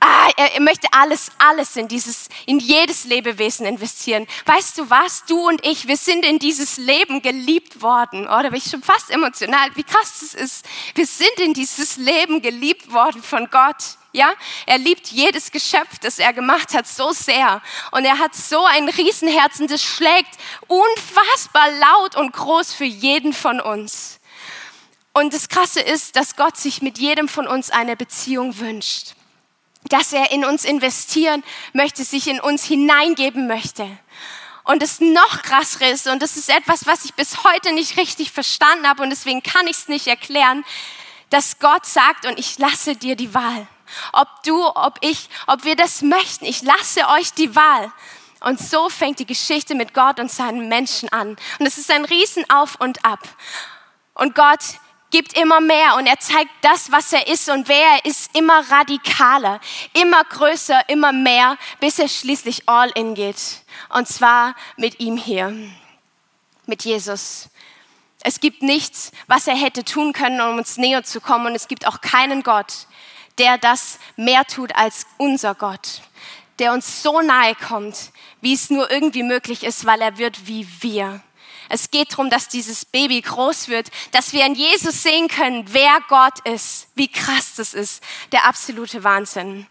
ah, 0.00 0.30
er, 0.36 0.60
möchte 0.60 0.88
alles, 0.92 1.30
alles 1.38 1.76
in 1.76 1.88
dieses, 1.88 2.28
in 2.46 2.58
jedes 2.58 3.04
Lebewesen 3.04 3.66
investieren. 3.66 4.26
Weißt 4.44 4.78
du 4.78 4.90
was? 4.90 5.24
Du 5.24 5.48
und 5.48 5.64
ich, 5.64 5.88
wir 5.88 5.96
sind 5.96 6.24
in 6.24 6.38
dieses 6.38 6.76
Leben 6.76 7.22
geliebt 7.22 7.82
worden. 7.82 8.26
Oder 8.26 8.46
oh, 8.46 8.50
bin 8.50 8.54
ich 8.58 8.70
schon 8.70 8.82
fast 8.82 9.10
emotional, 9.10 9.70
wie 9.74 9.84
krass 9.84 10.20
das 10.20 10.34
ist. 10.34 10.66
Wir 10.94 11.06
sind 11.06 11.38
in 11.38 11.54
dieses 11.54 11.96
Leben 11.96 12.42
geliebt 12.42 12.92
worden 12.92 13.22
von 13.22 13.48
Gott. 13.50 13.96
Ja, 14.12 14.32
er 14.64 14.78
liebt 14.78 15.08
jedes 15.08 15.50
Geschöpf, 15.50 15.98
das 16.00 16.18
er 16.18 16.32
gemacht 16.32 16.72
hat, 16.72 16.86
so 16.86 17.12
sehr. 17.12 17.60
Und 17.90 18.06
er 18.06 18.18
hat 18.18 18.34
so 18.34 18.64
ein 18.64 18.88
Riesenherzen, 18.88 19.66
das 19.66 19.82
schlägt 19.82 20.38
unfassbar 20.68 21.70
laut 21.72 22.16
und 22.16 22.32
groß 22.32 22.72
für 22.72 22.84
jeden 22.84 23.34
von 23.34 23.60
uns. 23.60 24.18
Und 25.12 25.34
das 25.34 25.48
Krasse 25.48 25.80
ist, 25.80 26.16
dass 26.16 26.36
Gott 26.36 26.56
sich 26.56 26.80
mit 26.80 26.98
jedem 26.98 27.28
von 27.28 27.46
uns 27.46 27.70
eine 27.70 27.96
Beziehung 27.96 28.58
wünscht 28.58 29.14
dass 29.88 30.12
er 30.12 30.30
in 30.30 30.44
uns 30.44 30.64
investieren 30.64 31.42
möchte, 31.72 32.04
sich 32.04 32.28
in 32.28 32.40
uns 32.40 32.64
hineingeben 32.64 33.46
möchte. 33.46 33.86
Und 34.64 34.82
das 34.82 35.00
noch 35.00 35.42
krassere 35.42 35.90
ist, 35.90 36.08
und 36.08 36.20
das 36.22 36.36
ist 36.36 36.48
etwas, 36.48 36.86
was 36.86 37.04
ich 37.04 37.14
bis 37.14 37.44
heute 37.44 37.72
nicht 37.72 37.96
richtig 37.96 38.32
verstanden 38.32 38.88
habe 38.88 39.02
und 39.02 39.10
deswegen 39.10 39.42
kann 39.42 39.66
ich 39.68 39.76
es 39.76 39.88
nicht 39.88 40.08
erklären, 40.08 40.64
dass 41.30 41.58
Gott 41.58 41.86
sagt, 41.86 42.26
und 42.26 42.38
ich 42.38 42.58
lasse 42.58 42.96
dir 42.96 43.14
die 43.16 43.32
Wahl. 43.32 43.66
Ob 44.12 44.28
du, 44.44 44.60
ob 44.66 44.98
ich, 45.02 45.28
ob 45.46 45.64
wir 45.64 45.76
das 45.76 46.02
möchten, 46.02 46.44
ich 46.44 46.62
lasse 46.62 47.06
euch 47.10 47.32
die 47.32 47.54
Wahl. 47.54 47.92
Und 48.40 48.60
so 48.60 48.88
fängt 48.88 49.18
die 49.18 49.26
Geschichte 49.26 49.74
mit 49.74 49.94
Gott 49.94 50.20
und 50.20 50.30
seinen 50.30 50.68
Menschen 50.68 51.08
an. 51.10 51.36
Und 51.58 51.66
es 51.66 51.78
ist 51.78 51.90
ein 51.90 52.04
Riesen 52.04 52.48
auf 52.50 52.76
und 52.80 53.04
ab. 53.04 53.20
Und 54.14 54.34
Gott 54.34 54.60
gibt 55.10 55.38
immer 55.38 55.60
mehr 55.60 55.96
und 55.96 56.06
er 56.06 56.18
zeigt 56.18 56.50
das, 56.62 56.90
was 56.90 57.12
er 57.12 57.28
ist 57.28 57.48
und 57.48 57.68
wer 57.68 57.76
er 57.76 58.04
ist, 58.04 58.34
immer 58.36 58.68
radikaler, 58.70 59.60
immer 59.92 60.24
größer, 60.24 60.88
immer 60.88 61.12
mehr, 61.12 61.56
bis 61.80 61.98
er 61.98 62.08
schließlich 62.08 62.68
all 62.68 62.90
in 62.90 63.14
geht. 63.14 63.62
Und 63.90 64.08
zwar 64.08 64.54
mit 64.76 65.00
ihm 65.00 65.16
hier, 65.16 65.54
mit 66.66 66.84
Jesus. 66.84 67.48
Es 68.22 68.40
gibt 68.40 68.62
nichts, 68.62 69.12
was 69.28 69.46
er 69.46 69.54
hätte 69.54 69.84
tun 69.84 70.12
können, 70.12 70.40
um 70.40 70.58
uns 70.58 70.76
näher 70.78 71.04
zu 71.04 71.20
kommen. 71.20 71.46
Und 71.46 71.54
es 71.54 71.68
gibt 71.68 71.86
auch 71.86 72.00
keinen 72.00 72.42
Gott, 72.42 72.86
der 73.38 73.58
das 73.58 73.98
mehr 74.16 74.44
tut 74.44 74.74
als 74.74 75.06
unser 75.18 75.54
Gott, 75.54 76.02
der 76.58 76.72
uns 76.72 77.02
so 77.02 77.20
nahe 77.20 77.54
kommt, 77.54 78.10
wie 78.40 78.54
es 78.54 78.70
nur 78.70 78.90
irgendwie 78.90 79.22
möglich 79.22 79.62
ist, 79.62 79.84
weil 79.86 80.00
er 80.00 80.18
wird 80.18 80.48
wie 80.48 80.66
wir. 80.80 81.20
Es 81.68 81.90
geht 81.90 82.12
darum, 82.12 82.30
dass 82.30 82.48
dieses 82.48 82.84
Baby 82.84 83.20
groß 83.20 83.68
wird, 83.68 83.88
dass 84.12 84.32
wir 84.32 84.44
in 84.46 84.54
Jesus 84.54 85.02
sehen 85.02 85.28
können, 85.28 85.64
wer 85.72 85.98
Gott 86.08 86.40
ist, 86.44 86.88
wie 86.94 87.08
krass 87.08 87.54
das 87.56 87.74
ist, 87.74 88.02
der 88.32 88.46
absolute 88.46 89.04
Wahnsinn. 89.04 89.66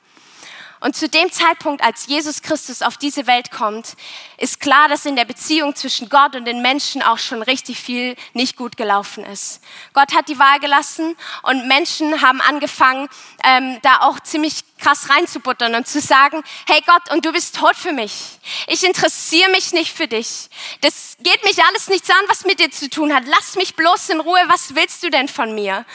Und 0.82 0.96
zu 0.96 1.10
dem 1.10 1.32
Zeitpunkt, 1.32 1.84
als 1.84 2.06
Jesus 2.06 2.44
Christus 2.44 2.82
auf 2.82 2.98
diese 2.98 3.26
Welt 3.26 3.50
kommt, 3.50 3.96
ist 4.38 4.60
klar, 4.60 4.88
dass 4.88 5.06
in 5.06 5.16
der 5.16 5.26
Beziehung 5.26 5.74
zwischen 5.76 6.10
Gott 6.10 6.36
und 6.36 6.46
den 6.46 6.62
Menschen 6.62 7.02
auch 7.02 7.18
schon 7.18 7.42
richtig 7.42 7.80
viel 7.80 8.16
nicht 8.34 8.56
gut 8.56 8.78
gelaufen 8.78 9.26
ist. 9.26 9.62
Gott 9.94 10.14
hat 10.14 10.28
die 10.28 10.38
Wahl 10.38 10.60
gelassen 10.60 11.16
und 11.42 11.68
Menschen 11.68 12.22
haben 12.22 12.40
angefangen, 12.40 13.10
ähm, 13.44 13.80
da 13.82 14.02
auch 14.02 14.20
ziemlich 14.20 14.64
krass 14.86 15.10
reinzubuttern 15.10 15.74
und 15.74 15.88
zu 15.88 16.00
sagen, 16.00 16.44
hey 16.68 16.80
Gott, 16.86 17.12
und 17.12 17.26
du 17.26 17.32
bist 17.32 17.56
tot 17.56 17.76
für 17.76 17.92
mich. 17.92 18.38
Ich 18.68 18.84
interessiere 18.84 19.50
mich 19.50 19.74
nicht 19.74 19.92
für 19.92 20.08
dich. 20.08 20.48
Das 20.82 21.18
geht 21.20 21.44
mich 21.44 21.64
alles 21.64 21.88
nichts 21.88 22.10
an, 22.12 22.24
was 22.28 22.46
mit 22.46 22.60
dir 22.60 22.70
zu 22.70 22.88
tun 22.88 23.14
hat. 23.14 23.24
Lass 23.26 23.56
mich 23.56 23.76
bloß 23.76 24.10
in 24.10 24.20
Ruhe. 24.20 24.40
Was 24.48 24.76
willst 24.76 25.02
du 25.02 25.10
denn 25.10 25.28
von 25.28 25.56
mir? 25.56 25.86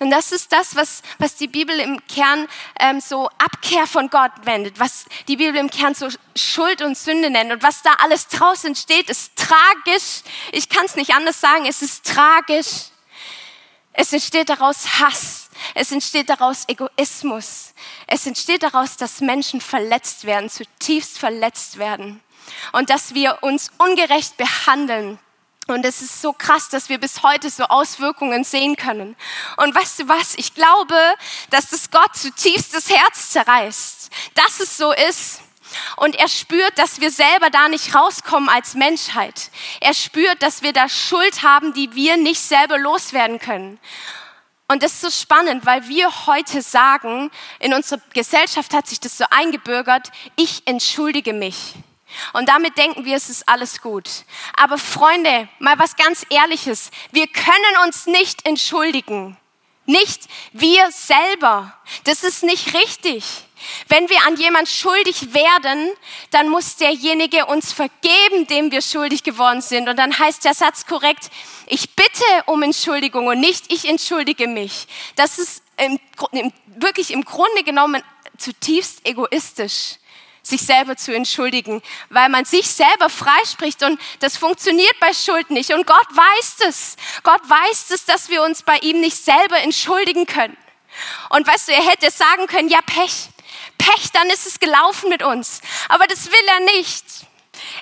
Und 0.00 0.10
das 0.10 0.32
ist 0.32 0.52
das, 0.52 0.74
was, 0.74 1.02
was 1.18 1.36
die 1.36 1.46
Bibel 1.46 1.78
im 1.78 2.04
Kern 2.08 2.48
ähm, 2.80 3.00
so 3.00 3.28
Abkehr 3.38 3.86
von 3.86 4.10
Gott 4.10 4.32
wendet, 4.42 4.80
was 4.80 5.04
die 5.28 5.36
Bibel 5.36 5.56
im 5.56 5.70
Kern 5.70 5.94
so 5.94 6.08
Schuld 6.34 6.82
und 6.82 6.98
Sünde 6.98 7.30
nennt. 7.30 7.52
Und 7.52 7.62
was 7.62 7.82
da 7.82 7.92
alles 8.02 8.26
draußen 8.28 8.68
entsteht, 8.68 9.10
ist 9.10 9.36
tragisch. 9.36 10.22
Ich 10.50 10.68
kann 10.68 10.86
es 10.86 10.96
nicht 10.96 11.14
anders 11.14 11.40
sagen, 11.40 11.66
es 11.66 11.82
ist 11.82 12.04
tragisch. 12.04 12.88
Es 13.92 14.12
entsteht 14.12 14.48
daraus 14.48 14.98
Hass. 14.98 15.49
Es 15.74 15.92
entsteht 15.92 16.28
daraus 16.28 16.64
Egoismus. 16.68 17.74
Es 18.06 18.26
entsteht 18.26 18.62
daraus, 18.62 18.96
dass 18.96 19.20
Menschen 19.20 19.60
verletzt 19.60 20.24
werden, 20.24 20.50
zutiefst 20.50 21.18
verletzt 21.18 21.78
werden. 21.78 22.20
Und 22.72 22.90
dass 22.90 23.14
wir 23.14 23.38
uns 23.42 23.70
ungerecht 23.78 24.36
behandeln 24.36 25.18
Und 25.66 25.84
es 25.84 26.02
ist 26.02 26.20
so 26.20 26.32
krass, 26.32 26.68
dass 26.68 26.88
wir 26.88 26.98
bis 26.98 27.22
heute 27.22 27.48
so 27.48 27.64
Auswirkungen 27.64 28.42
sehen 28.42 28.74
können. 28.76 29.14
Und 29.56 29.74
weißt 29.74 30.00
du 30.00 30.08
was? 30.08 30.34
Ich 30.36 30.54
glaube, 30.54 30.96
dass 31.50 31.70
das 31.70 31.90
Gott 31.90 32.16
zutiefst 32.16 32.74
das 32.74 32.90
Herz 32.90 33.30
zerreißt, 33.30 34.10
dass 34.34 34.60
es 34.60 34.76
so 34.76 34.92
ist. 34.92 35.42
Und 35.96 36.16
er 36.16 36.28
spürt, 36.28 36.76
dass 36.78 37.00
wir 37.00 37.12
selber 37.12 37.50
da 37.50 37.68
nicht 37.68 37.94
rauskommen 37.94 38.48
als 38.48 38.74
Menschheit. 38.74 39.50
Er 39.80 39.94
spürt, 39.94 40.42
dass 40.42 40.62
wir 40.62 40.72
da 40.72 40.88
Schuld 40.88 41.44
haben, 41.44 41.72
die 41.74 41.94
wir 41.94 42.16
nicht 42.16 42.40
selber 42.40 42.76
loswerden 42.76 43.38
können. 43.38 43.78
Und 44.70 44.84
das 44.84 44.92
ist 44.92 45.00
so 45.00 45.10
spannend, 45.10 45.66
weil 45.66 45.88
wir 45.88 46.26
heute 46.26 46.62
sagen, 46.62 47.32
in 47.58 47.74
unserer 47.74 48.00
Gesellschaft 48.12 48.72
hat 48.72 48.86
sich 48.86 49.00
das 49.00 49.18
so 49.18 49.24
eingebürgert, 49.28 50.12
ich 50.36 50.62
entschuldige 50.64 51.32
mich. 51.32 51.74
Und 52.34 52.48
damit 52.48 52.78
denken 52.78 53.04
wir, 53.04 53.16
es 53.16 53.28
ist 53.30 53.48
alles 53.48 53.80
gut. 53.80 54.08
Aber 54.56 54.78
Freunde, 54.78 55.48
mal 55.58 55.76
was 55.80 55.96
ganz 55.96 56.24
Ehrliches. 56.30 56.92
Wir 57.10 57.26
können 57.26 57.84
uns 57.84 58.06
nicht 58.06 58.46
entschuldigen. 58.46 59.36
Nicht 59.86 60.28
wir 60.52 60.88
selber. 60.92 61.76
Das 62.04 62.22
ist 62.22 62.44
nicht 62.44 62.72
richtig. 62.72 63.24
Wenn 63.88 64.08
wir 64.08 64.18
an 64.26 64.36
jemand 64.36 64.68
schuldig 64.68 65.34
werden, 65.34 65.90
dann 66.30 66.48
muss 66.48 66.76
derjenige 66.76 67.46
uns 67.46 67.72
vergeben, 67.72 68.46
dem 68.48 68.70
wir 68.70 68.82
schuldig 68.82 69.22
geworden 69.22 69.60
sind. 69.60 69.88
Und 69.88 69.98
dann 69.98 70.18
heißt 70.18 70.44
der 70.44 70.54
Satz 70.54 70.86
korrekt, 70.86 71.30
ich 71.66 71.94
bitte 71.94 72.24
um 72.46 72.62
Entschuldigung 72.62 73.26
und 73.26 73.40
nicht 73.40 73.72
ich 73.72 73.88
entschuldige 73.88 74.46
mich. 74.46 74.86
Das 75.16 75.38
ist 75.38 75.62
im, 75.76 75.98
wirklich 76.66 77.12
im 77.12 77.24
Grunde 77.24 77.62
genommen 77.64 78.02
zutiefst 78.38 79.06
egoistisch 79.06 79.96
sich 80.42 80.62
selber 80.62 80.96
zu 80.96 81.14
entschuldigen, 81.14 81.82
weil 82.08 82.28
man 82.28 82.44
sich 82.44 82.68
selber 82.68 83.10
freispricht 83.10 83.82
und 83.82 84.00
das 84.20 84.36
funktioniert 84.36 84.98
bei 84.98 85.12
Schuld 85.12 85.50
nicht. 85.50 85.72
Und 85.72 85.86
Gott 85.86 86.06
weiß 86.10 86.68
es. 86.68 86.96
Gott 87.22 87.42
weiß 87.48 87.90
es, 87.90 88.04
dass 88.06 88.30
wir 88.30 88.42
uns 88.42 88.62
bei 88.62 88.78
ihm 88.78 89.00
nicht 89.00 89.16
selber 89.16 89.58
entschuldigen 89.58 90.26
können. 90.26 90.56
Und 91.30 91.46
weißt 91.46 91.68
du, 91.68 91.72
er 91.72 91.86
hätte 91.86 92.10
sagen 92.10 92.46
können, 92.46 92.68
ja 92.68 92.80
Pech, 92.82 93.28
Pech, 93.80 94.12
dann 94.12 94.28
ist 94.28 94.46
es 94.46 94.60
gelaufen 94.60 95.08
mit 95.08 95.22
uns. 95.22 95.62
Aber 95.88 96.06
das 96.06 96.26
will 96.26 96.48
er 96.48 96.60
nicht. 96.76 97.04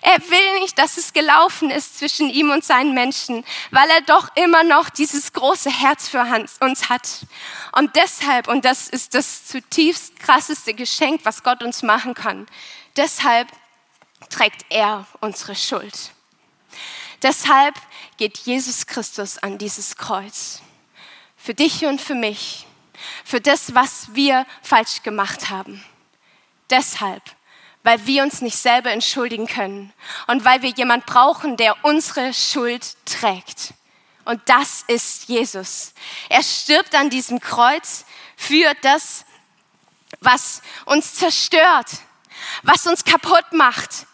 Er 0.02 0.18
will 0.30 0.60
nicht, 0.60 0.78
dass 0.78 0.96
es 0.96 1.12
gelaufen 1.12 1.70
ist 1.70 1.98
zwischen 1.98 2.30
ihm 2.30 2.50
und 2.50 2.64
seinen 2.64 2.94
Menschen, 2.94 3.44
weil 3.70 3.88
er 3.90 4.00
doch 4.02 4.28
immer 4.36 4.62
noch 4.62 4.90
dieses 4.90 5.32
große 5.32 5.70
Herz 5.70 6.08
für 6.08 6.24
uns 6.60 6.88
hat. 6.88 7.26
Und 7.72 7.96
deshalb, 7.96 8.48
und 8.48 8.64
das 8.64 8.88
ist 8.88 9.14
das 9.14 9.46
zutiefst 9.46 10.18
krasseste 10.20 10.74
Geschenk, 10.74 11.20
was 11.24 11.42
Gott 11.42 11.62
uns 11.62 11.82
machen 11.82 12.14
kann, 12.14 12.46
deshalb 12.96 13.48
trägt 14.30 14.66
er 14.70 15.06
unsere 15.20 15.54
Schuld. 15.54 16.12
Deshalb 17.22 17.74
geht 18.16 18.38
Jesus 18.38 18.86
Christus 18.86 19.38
an 19.38 19.58
dieses 19.58 19.96
Kreuz. 19.96 20.62
Für 21.36 21.54
dich 21.54 21.84
und 21.86 22.00
für 22.00 22.14
mich. 22.14 22.67
Für 23.24 23.40
das, 23.40 23.74
was 23.74 24.14
wir 24.14 24.46
falsch 24.62 25.02
gemacht 25.02 25.50
haben. 25.50 25.84
Deshalb 26.70 27.22
weil 27.88 28.06
wir 28.06 28.22
uns 28.22 28.42
nicht 28.42 28.58
selber 28.58 28.90
entschuldigen 28.90 29.46
können 29.46 29.94
und 30.26 30.44
weil 30.44 30.60
wir 30.60 30.68
jemand 30.70 31.06
brauchen, 31.06 31.56
der 31.56 31.74
unsere 31.84 32.34
Schuld 32.34 32.96
trägt. 33.06 33.72
Und 34.24 34.42
das 34.46 34.84
ist 34.88 35.30
Jesus. 35.30 35.94
Er 36.28 36.42
stirbt 36.42 36.94
an 36.94 37.08
diesem 37.08 37.40
Kreuz 37.40 38.04
für 38.36 38.74
das, 38.82 39.24
was 40.20 40.60
uns 40.84 41.14
zerstört, 41.14 41.86
was 42.62 42.86
uns 42.86 43.04
kaputt 43.04 43.52
macht, 43.52 44.06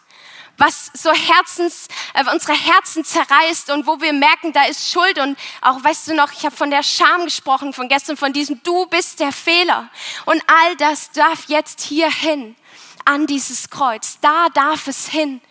was 0.57 0.91
so 0.93 1.11
Herzens, 1.11 1.87
äh, 2.13 2.23
unsere 2.31 2.53
Herzen 2.53 3.03
zerreißt 3.03 3.69
und 3.71 3.87
wo 3.87 3.99
wir 4.01 4.13
merken, 4.13 4.53
da 4.53 4.65
ist 4.65 4.91
Schuld. 4.91 5.19
Und 5.19 5.37
auch, 5.61 5.83
weißt 5.83 6.07
du 6.09 6.15
noch, 6.15 6.31
ich 6.31 6.45
habe 6.45 6.55
von 6.55 6.69
der 6.69 6.83
Scham 6.83 7.25
gesprochen, 7.25 7.73
von 7.73 7.87
gestern, 7.87 8.17
von 8.17 8.33
diesem 8.33 8.61
Du 8.63 8.85
bist 8.87 9.19
der 9.19 9.31
Fehler. 9.31 9.89
Und 10.25 10.41
all 10.47 10.75
das 10.77 11.11
darf 11.11 11.45
jetzt 11.47 11.81
hier 11.81 12.09
hin 12.11 12.55
an 13.05 13.27
dieses 13.27 13.69
Kreuz. 13.69 14.17
Da 14.21 14.49
darf 14.49 14.87
es 14.87 15.07
hin. 15.07 15.41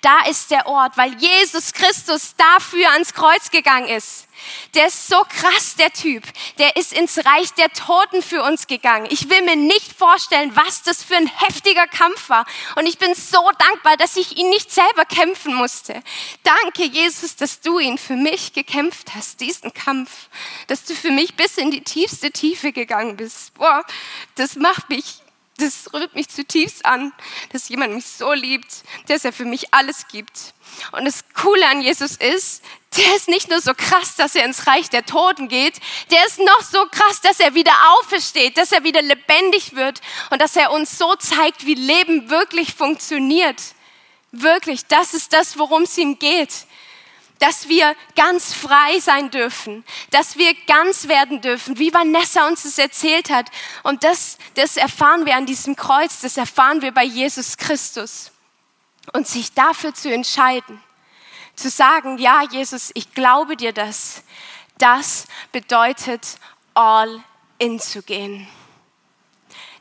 Da 0.00 0.26
ist 0.26 0.50
der 0.50 0.66
Ort, 0.66 0.96
weil 0.96 1.14
Jesus 1.18 1.72
Christus 1.72 2.34
dafür 2.36 2.90
ans 2.92 3.14
Kreuz 3.14 3.50
gegangen 3.50 3.88
ist. 3.88 4.28
Der 4.74 4.88
ist 4.88 5.08
so 5.08 5.22
krass, 5.28 5.76
der 5.76 5.92
Typ. 5.92 6.24
Der 6.58 6.76
ist 6.76 6.92
ins 6.92 7.18
Reich 7.18 7.52
der 7.54 7.68
Toten 7.70 8.22
für 8.22 8.42
uns 8.42 8.66
gegangen. 8.66 9.06
Ich 9.10 9.28
will 9.30 9.42
mir 9.42 9.56
nicht 9.56 9.96
vorstellen, 9.96 10.54
was 10.54 10.82
das 10.82 11.02
für 11.02 11.16
ein 11.16 11.26
heftiger 11.26 11.86
Kampf 11.86 12.28
war. 12.28 12.44
Und 12.76 12.86
ich 12.86 12.98
bin 12.98 13.14
so 13.14 13.50
dankbar, 13.58 13.96
dass 13.96 14.16
ich 14.16 14.36
ihn 14.36 14.50
nicht 14.50 14.70
selber 14.72 15.04
kämpfen 15.04 15.54
musste. 15.54 16.02
Danke, 16.42 16.84
Jesus, 16.84 17.36
dass 17.36 17.60
du 17.60 17.78
ihn 17.78 17.98
für 17.98 18.16
mich 18.16 18.52
gekämpft 18.52 19.14
hast, 19.14 19.40
diesen 19.40 19.72
Kampf. 19.74 20.10
Dass 20.66 20.84
du 20.84 20.94
für 20.94 21.10
mich 21.10 21.36
bis 21.36 21.58
in 21.58 21.70
die 21.70 21.82
tiefste 21.82 22.30
Tiefe 22.30 22.72
gegangen 22.72 23.16
bist. 23.16 23.54
Boah, 23.54 23.84
das 24.34 24.56
macht 24.56 24.88
mich 24.88 25.21
das 25.62 25.92
rührt 25.92 26.14
mich 26.14 26.28
zutiefst 26.28 26.84
an, 26.84 27.12
dass 27.52 27.68
jemand 27.68 27.94
mich 27.94 28.06
so 28.06 28.32
liebt, 28.32 28.82
dass 29.08 29.24
er 29.24 29.32
für 29.32 29.44
mich 29.44 29.72
alles 29.72 30.08
gibt. 30.08 30.54
Und 30.92 31.04
das 31.04 31.24
Coole 31.34 31.66
an 31.68 31.82
Jesus 31.82 32.16
ist, 32.16 32.62
der 32.96 33.16
ist 33.16 33.28
nicht 33.28 33.48
nur 33.48 33.60
so 33.60 33.72
krass, 33.74 34.16
dass 34.16 34.34
er 34.34 34.44
ins 34.44 34.66
Reich 34.66 34.90
der 34.90 35.06
Toten 35.06 35.48
geht, 35.48 35.80
der 36.10 36.26
ist 36.26 36.38
noch 36.38 36.62
so 36.62 36.84
krass, 36.90 37.20
dass 37.22 37.40
er 37.40 37.54
wieder 37.54 37.72
aufersteht, 37.94 38.58
dass 38.58 38.72
er 38.72 38.84
wieder 38.84 39.02
lebendig 39.02 39.74
wird 39.74 40.00
und 40.30 40.42
dass 40.42 40.56
er 40.56 40.72
uns 40.72 40.98
so 40.98 41.14
zeigt, 41.16 41.66
wie 41.66 41.74
Leben 41.74 42.28
wirklich 42.28 42.74
funktioniert. 42.74 43.60
Wirklich, 44.30 44.86
das 44.86 45.14
ist 45.14 45.32
das, 45.32 45.58
worum 45.58 45.82
es 45.82 45.96
ihm 45.98 46.18
geht 46.18 46.66
dass 47.42 47.68
wir 47.68 47.96
ganz 48.14 48.54
frei 48.54 49.00
sein 49.00 49.28
dürfen, 49.32 49.82
dass 50.10 50.36
wir 50.36 50.54
ganz 50.68 51.08
werden 51.08 51.40
dürfen, 51.40 51.76
wie 51.76 51.92
Vanessa 51.92 52.46
uns 52.46 52.62
das 52.62 52.78
erzählt 52.78 53.30
hat. 53.30 53.50
Und 53.82 54.04
das, 54.04 54.38
das 54.54 54.76
erfahren 54.76 55.26
wir 55.26 55.34
an 55.34 55.44
diesem 55.44 55.74
Kreuz, 55.74 56.20
das 56.20 56.36
erfahren 56.36 56.82
wir 56.82 56.92
bei 56.92 57.02
Jesus 57.02 57.56
Christus. 57.56 58.30
Und 59.12 59.26
sich 59.26 59.52
dafür 59.52 59.92
zu 59.92 60.12
entscheiden, 60.12 60.80
zu 61.56 61.68
sagen, 61.68 62.18
ja 62.18 62.44
Jesus, 62.48 62.92
ich 62.94 63.12
glaube 63.12 63.56
dir 63.56 63.72
das, 63.72 64.22
das 64.78 65.26
bedeutet 65.50 66.38
all 66.74 67.24
in 67.58 67.80
zu 67.80 68.02
gehen. 68.02 68.46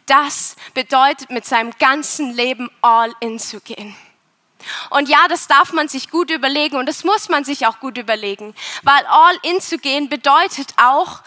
Das 0.08 0.56
bedeutet 0.74 1.30
mit 1.30 1.46
seinem 1.46 1.74
ganzen 1.78 2.32
Leben 2.32 2.72
all 2.82 3.14
in 3.20 3.38
zu 3.38 3.62
gehen. 3.62 3.96
Und 4.90 5.10
ja, 5.10 5.28
das 5.28 5.48
darf 5.48 5.74
man 5.74 5.88
sich 5.88 6.10
gut 6.10 6.32
überlegen 6.32 6.78
und 6.78 6.88
das 6.88 7.04
muss 7.04 7.30
man 7.30 7.44
sich 7.44 7.68
auch 7.68 7.80
gut 7.80 7.98
überlegen, 7.98 8.56
weil 8.84 9.06
all 9.08 9.36
in 9.44 9.62
zu 9.62 9.78
gehen 9.78 10.10
bedeutet 10.10 10.74
auch, 10.78 11.22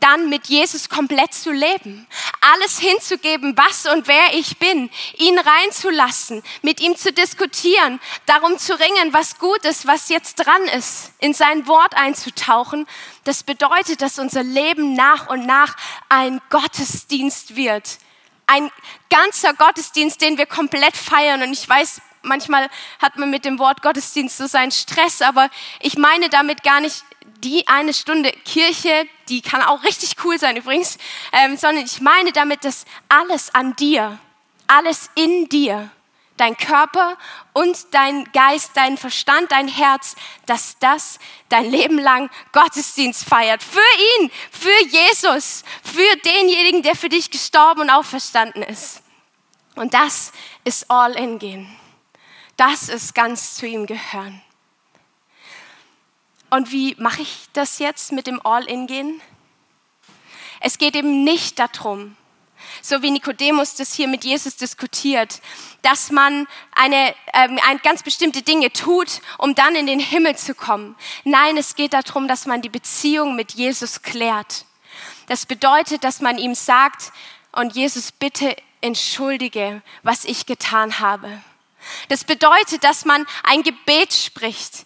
dann 0.00 0.30
mit 0.30 0.48
Jesus 0.48 0.88
komplett 0.88 1.34
zu 1.34 1.52
leben, 1.52 2.06
alles 2.40 2.78
hinzugeben, 2.78 3.56
was 3.56 3.86
und 3.86 4.08
wer 4.08 4.34
ich 4.34 4.58
bin, 4.58 4.90
ihn 5.18 5.38
reinzulassen, 5.38 6.42
mit 6.62 6.80
ihm 6.80 6.96
zu 6.96 7.12
diskutieren, 7.12 8.00
darum 8.26 8.58
zu 8.58 8.78
ringen, 8.78 9.12
was 9.12 9.38
gut 9.38 9.64
ist, 9.64 9.86
was 9.86 10.08
jetzt 10.08 10.36
dran 10.36 10.62
ist, 10.76 11.12
in 11.18 11.34
sein 11.34 11.66
Wort 11.66 11.94
einzutauchen. 11.94 12.86
Das 13.24 13.42
bedeutet, 13.42 14.00
dass 14.00 14.18
unser 14.18 14.42
Leben 14.42 14.94
nach 14.94 15.28
und 15.28 15.46
nach 15.46 15.76
ein 16.08 16.40
Gottesdienst 16.48 17.56
wird. 17.56 17.98
Ein 18.46 18.70
ganzer 19.10 19.52
Gottesdienst, 19.52 20.20
den 20.22 20.38
wir 20.38 20.46
komplett 20.46 20.96
feiern. 20.96 21.42
Und 21.42 21.52
ich 21.52 21.68
weiß, 21.68 22.00
manchmal 22.22 22.68
hat 23.00 23.16
man 23.16 23.30
mit 23.30 23.44
dem 23.44 23.58
Wort 23.58 23.82
Gottesdienst 23.82 24.38
so 24.38 24.46
seinen 24.46 24.70
Stress, 24.70 25.22
aber 25.22 25.48
ich 25.80 25.96
meine 25.96 26.28
damit 26.28 26.62
gar 26.62 26.80
nicht 26.80 27.04
die 27.44 27.66
eine 27.68 27.94
Stunde 27.94 28.32
Kirche, 28.44 29.06
die 29.28 29.40
kann 29.40 29.62
auch 29.62 29.82
richtig 29.84 30.16
cool 30.24 30.38
sein 30.38 30.56
übrigens, 30.56 30.98
ähm, 31.32 31.56
sondern 31.56 31.84
ich 31.84 32.00
meine 32.00 32.32
damit, 32.32 32.64
dass 32.64 32.84
alles 33.08 33.54
an 33.54 33.74
dir, 33.76 34.18
alles 34.66 35.10
in 35.14 35.48
dir, 35.48 35.90
dein 36.36 36.56
Körper 36.56 37.16
und 37.52 37.76
dein 37.92 38.24
Geist, 38.32 38.70
dein 38.74 38.96
Verstand, 38.96 39.52
dein 39.52 39.68
Herz, 39.68 40.16
dass 40.46 40.78
das 40.78 41.18
dein 41.48 41.70
Leben 41.70 41.98
lang 41.98 42.30
Gottesdienst 42.52 43.24
feiert. 43.24 43.62
Für 43.62 43.80
ihn, 44.20 44.30
für 44.50 44.86
Jesus, 44.88 45.64
für 45.82 46.16
denjenigen, 46.24 46.82
der 46.82 46.96
für 46.96 47.08
dich 47.08 47.30
gestorben 47.30 47.82
und 47.82 47.90
auferstanden 47.90 48.62
ist. 48.62 49.02
Und 49.76 49.94
das 49.94 50.32
ist 50.64 50.90
all 50.90 51.12
in 51.12 51.38
gehen 51.38 51.79
das 52.60 52.90
ist 52.90 53.14
ganz 53.14 53.54
zu 53.54 53.66
ihm 53.66 53.86
gehören. 53.86 54.42
Und 56.50 56.72
wie 56.72 56.94
mache 56.98 57.22
ich 57.22 57.48
das 57.54 57.78
jetzt 57.78 58.12
mit 58.12 58.26
dem 58.26 58.44
All-In-Gehen? 58.44 59.22
Es 60.60 60.76
geht 60.76 60.94
eben 60.94 61.24
nicht 61.24 61.58
darum, 61.58 62.16
so 62.82 63.00
wie 63.00 63.12
Nikodemus 63.12 63.76
das 63.76 63.94
hier 63.94 64.08
mit 64.08 64.24
Jesus 64.24 64.56
diskutiert, 64.56 65.40
dass 65.80 66.10
man 66.10 66.46
eine, 66.72 67.14
ähm, 67.32 67.58
eine 67.66 67.78
ganz 67.78 68.02
bestimmte 68.02 68.42
Dinge 68.42 68.70
tut, 68.70 69.22
um 69.38 69.54
dann 69.54 69.74
in 69.74 69.86
den 69.86 70.00
Himmel 70.00 70.36
zu 70.36 70.54
kommen. 70.54 70.96
Nein, 71.24 71.56
es 71.56 71.76
geht 71.76 71.94
darum, 71.94 72.28
dass 72.28 72.44
man 72.44 72.60
die 72.60 72.68
Beziehung 72.68 73.36
mit 73.36 73.52
Jesus 73.52 74.02
klärt. 74.02 74.66
Das 75.28 75.46
bedeutet, 75.46 76.04
dass 76.04 76.20
man 76.20 76.36
ihm 76.36 76.54
sagt, 76.54 77.10
und 77.52 77.74
Jesus, 77.74 78.12
bitte 78.12 78.54
entschuldige, 78.82 79.80
was 80.02 80.26
ich 80.26 80.44
getan 80.44 81.00
habe. 81.00 81.42
Das 82.08 82.24
bedeutet, 82.24 82.84
dass 82.84 83.04
man 83.04 83.26
ein 83.44 83.62
Gebet 83.62 84.12
spricht. 84.12 84.84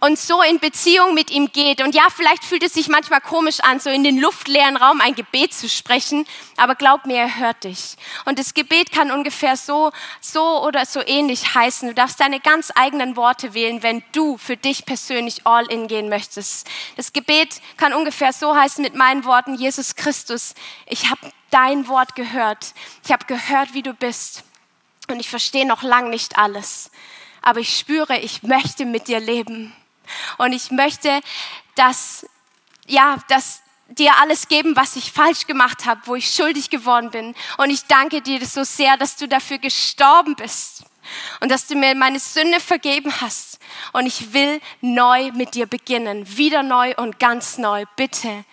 und 0.00 0.18
so 0.18 0.42
in 0.42 0.60
Beziehung 0.60 1.14
mit 1.14 1.30
ihm 1.30 1.50
geht. 1.52 1.82
Und 1.82 1.94
ja, 1.94 2.06
vielleicht 2.14 2.44
fühlt 2.44 2.62
es 2.62 2.74
sich 2.74 2.88
manchmal 2.88 3.20
komisch 3.20 3.60
an, 3.60 3.80
so 3.80 3.90
in 3.90 4.04
den 4.04 4.18
luftleeren 4.18 4.76
Raum 4.76 5.00
ein 5.00 5.14
Gebet 5.14 5.52
zu 5.52 5.68
sprechen, 5.68 6.26
aber 6.56 6.74
glaub 6.74 7.06
mir, 7.06 7.16
er 7.16 7.36
hört 7.38 7.64
dich. 7.64 7.96
Und 8.24 8.38
das 8.38 8.54
Gebet 8.54 8.92
kann 8.92 9.10
ungefähr 9.10 9.56
so, 9.56 9.90
so 10.20 10.62
oder 10.64 10.86
so 10.86 11.00
ähnlich 11.04 11.54
heißen. 11.54 11.88
Du 11.88 11.94
darfst 11.94 12.20
deine 12.20 12.40
ganz 12.40 12.72
eigenen 12.74 13.16
Worte 13.16 13.54
wählen, 13.54 13.82
wenn 13.82 14.04
du 14.12 14.36
für 14.38 14.56
dich 14.56 14.86
persönlich 14.86 15.46
all 15.46 15.66
in 15.66 15.88
gehen 15.88 16.08
möchtest. 16.08 16.68
Das 16.96 17.12
Gebet 17.12 17.60
kann 17.76 17.92
ungefähr 17.92 18.32
so 18.32 18.54
heißen 18.54 18.82
mit 18.82 18.94
meinen 18.94 19.24
Worten, 19.24 19.54
Jesus 19.54 19.96
Christus, 19.96 20.54
ich 20.86 21.10
habe 21.10 21.32
dein 21.50 21.88
Wort 21.88 22.14
gehört. 22.14 22.74
Ich 23.04 23.12
habe 23.12 23.24
gehört, 23.24 23.72
wie 23.74 23.82
du 23.82 23.94
bist. 23.94 24.44
Und 25.08 25.20
ich 25.20 25.28
verstehe 25.28 25.66
noch 25.66 25.82
lang 25.82 26.10
nicht 26.10 26.38
alles. 26.38 26.90
Aber 27.42 27.60
ich 27.60 27.76
spüre, 27.76 28.18
ich 28.18 28.42
möchte 28.42 28.84
mit 28.84 29.08
dir 29.08 29.20
leben. 29.20 29.74
Und 30.36 30.52
ich 30.52 30.70
möchte, 30.70 31.20
dass, 31.74 32.26
ja, 32.86 33.16
dass 33.28 33.62
dir 33.88 34.12
alles 34.20 34.48
geben, 34.48 34.76
was 34.76 34.96
ich 34.96 35.12
falsch 35.12 35.46
gemacht 35.46 35.86
habe, 35.86 36.02
wo 36.04 36.14
ich 36.14 36.30
schuldig 36.30 36.70
geworden 36.70 37.10
bin. 37.10 37.34
Und 37.56 37.70
ich 37.70 37.84
danke 37.86 38.20
dir 38.20 38.44
so 38.44 38.64
sehr, 38.64 38.96
dass 38.96 39.16
du 39.16 39.26
dafür 39.26 39.58
gestorben 39.58 40.36
bist 40.36 40.84
und 41.40 41.50
dass 41.50 41.66
du 41.66 41.74
mir 41.74 41.94
meine 41.94 42.18
Sünde 42.18 42.60
vergeben 42.60 43.20
hast. 43.20 43.58
Und 43.92 44.06
ich 44.06 44.32
will 44.32 44.60
neu 44.80 45.32
mit 45.32 45.54
dir 45.54 45.66
beginnen, 45.66 46.36
wieder 46.36 46.62
neu 46.62 46.94
und 46.96 47.18
ganz 47.18 47.56
neu. 47.56 47.84
Bitte 47.96 48.44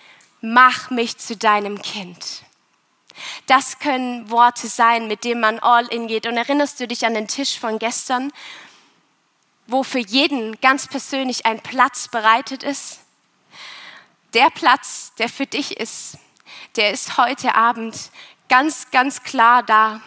mach 0.41 0.89
mich 0.89 1.17
zu 1.17 1.35
deinem 1.35 1.81
Kind. 1.81 2.44
Das 3.47 3.79
können 3.79 4.29
Worte 4.29 4.67
sein, 4.67 5.07
mit 5.07 5.23
denen 5.23 5.41
man 5.41 5.59
all 5.59 5.85
in 5.87 6.07
geht. 6.07 6.27
Und 6.27 6.37
erinnerst 6.37 6.79
du 6.79 6.87
dich 6.87 7.05
an 7.05 7.13
den 7.13 7.27
Tisch 7.27 7.59
von 7.59 7.79
gestern, 7.79 8.31
wo 9.67 9.83
für 9.83 9.99
jeden 9.99 10.59
ganz 10.61 10.87
persönlich 10.87 11.45
ein 11.45 11.59
Platz 11.59 12.07
bereitet 12.07 12.63
ist. 12.63 12.99
Der 14.33 14.49
Platz, 14.49 15.13
der 15.17 15.29
für 15.29 15.45
dich 15.45 15.77
ist, 15.77 16.17
der 16.75 16.91
ist 16.91 17.17
heute 17.17 17.55
Abend 17.55 18.11
ganz, 18.49 18.91
ganz 18.91 19.23
klar 19.23 19.63
da. 19.63 20.01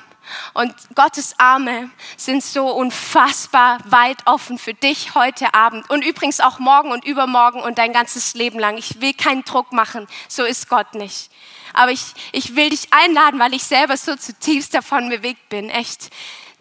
Und 0.55 0.75
Gottes 0.95 1.35
Arme 1.38 1.91
sind 2.17 2.43
so 2.43 2.71
unfassbar 2.71 3.79
weit 3.85 4.19
offen 4.27 4.59
für 4.59 4.75
dich 4.75 5.14
heute 5.14 5.55
Abend 5.55 5.88
und 5.91 6.05
übrigens 6.05 6.41
auch 6.41 6.59
morgen 6.59 6.93
und 6.93 7.05
übermorgen 7.05 7.61
und 7.61 7.79
dein 7.79 7.93
ganzes 7.93 8.35
Leben 8.35 8.59
lang. 8.59 8.77
Ich 8.77 9.01
will 9.01 9.14
keinen 9.14 9.45
Druck 9.45 9.73
machen, 9.73 10.07
so 10.29 10.45
ist 10.45 10.69
Gott 10.69 10.95
nicht. 10.95 11.31
Aber 11.73 11.93
ich, 11.93 12.03
ich 12.33 12.57
will 12.57 12.71
dich 12.71 12.93
einladen, 12.93 13.38
weil 13.38 13.55
ich 13.55 13.64
selber 13.64 13.97
so 13.97 14.17
zutiefst 14.17 14.75
davon 14.75 15.09
bewegt 15.09 15.49
bin, 15.49 15.71
echt. 15.71 16.11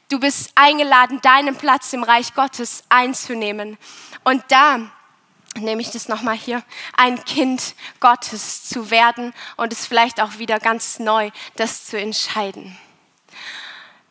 Du 0.10 0.20
bist 0.20 0.52
eingeladen, 0.56 1.20
deinen 1.22 1.56
Platz 1.58 1.92
im 1.92 2.04
Reich 2.04 2.34
Gottes 2.34 2.84
einzunehmen. 2.88 3.78
Und 4.24 4.44
da 4.50 4.80
nehme 5.60 5.82
ich 5.82 5.92
das 5.92 6.08
nochmal 6.08 6.36
hier, 6.36 6.64
ein 6.96 7.24
Kind 7.26 7.76
Gottes 8.00 8.66
zu 8.70 8.90
werden 8.92 9.34
und 9.56 9.74
es 9.74 9.86
vielleicht 9.86 10.22
auch 10.22 10.38
wieder 10.38 10.60
ganz 10.60 11.00
neu, 11.00 11.32
das 11.56 11.86
zu 11.86 12.00
entscheiden. 12.00 12.78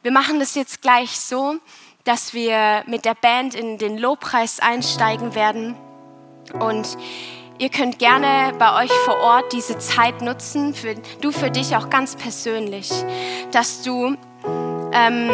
Wir 0.07 0.13
machen 0.13 0.39
das 0.39 0.55
jetzt 0.55 0.83
gleich 0.83 1.19
so, 1.19 1.57
dass 2.05 2.33
wir 2.33 2.85
mit 2.87 3.05
der 3.05 3.17
Band 3.17 3.57
in 3.57 3.77
den 3.77 3.99
Lobpreis 3.99 4.61
einsteigen 4.61 5.35
werden. 5.35 5.75
Und 6.61 6.97
Ihr 7.59 7.71
könnt 7.71 7.99
gerne 7.99 8.57
bei 8.57 8.85
euch 8.85 8.93
vor 9.05 9.17
Ort 9.17 9.53
diese 9.53 9.79
Zeit 9.79 10.23
nutzen, 10.23 10.75
für, 10.75 10.95
du 11.21 11.33
für 11.33 11.51
dich 11.51 11.75
auch 11.75 11.91
ganz 11.91 12.15
persönlich, 12.15 12.89
dass 13.51 13.83
du 13.83 14.15
ähm, 14.93 15.31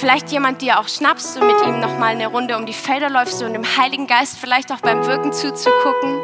vielleicht 0.00 0.32
jemand 0.32 0.62
dir 0.62 0.80
auch 0.80 0.88
schnappst 0.88 1.36
und 1.36 1.46
mit 1.46 1.60
ihm 1.66 1.78
nochmal 1.78 2.12
eine 2.12 2.26
Runde 2.26 2.56
um 2.56 2.64
die 2.64 2.72
Felder 2.72 3.10
läufst 3.10 3.42
und 3.42 3.52
dem 3.52 3.64
Heiligen 3.76 4.06
Geist 4.06 4.38
vielleicht 4.38 4.72
auch 4.72 4.80
beim 4.80 5.06
Wirken 5.06 5.30
zuzugucken. 5.30 6.20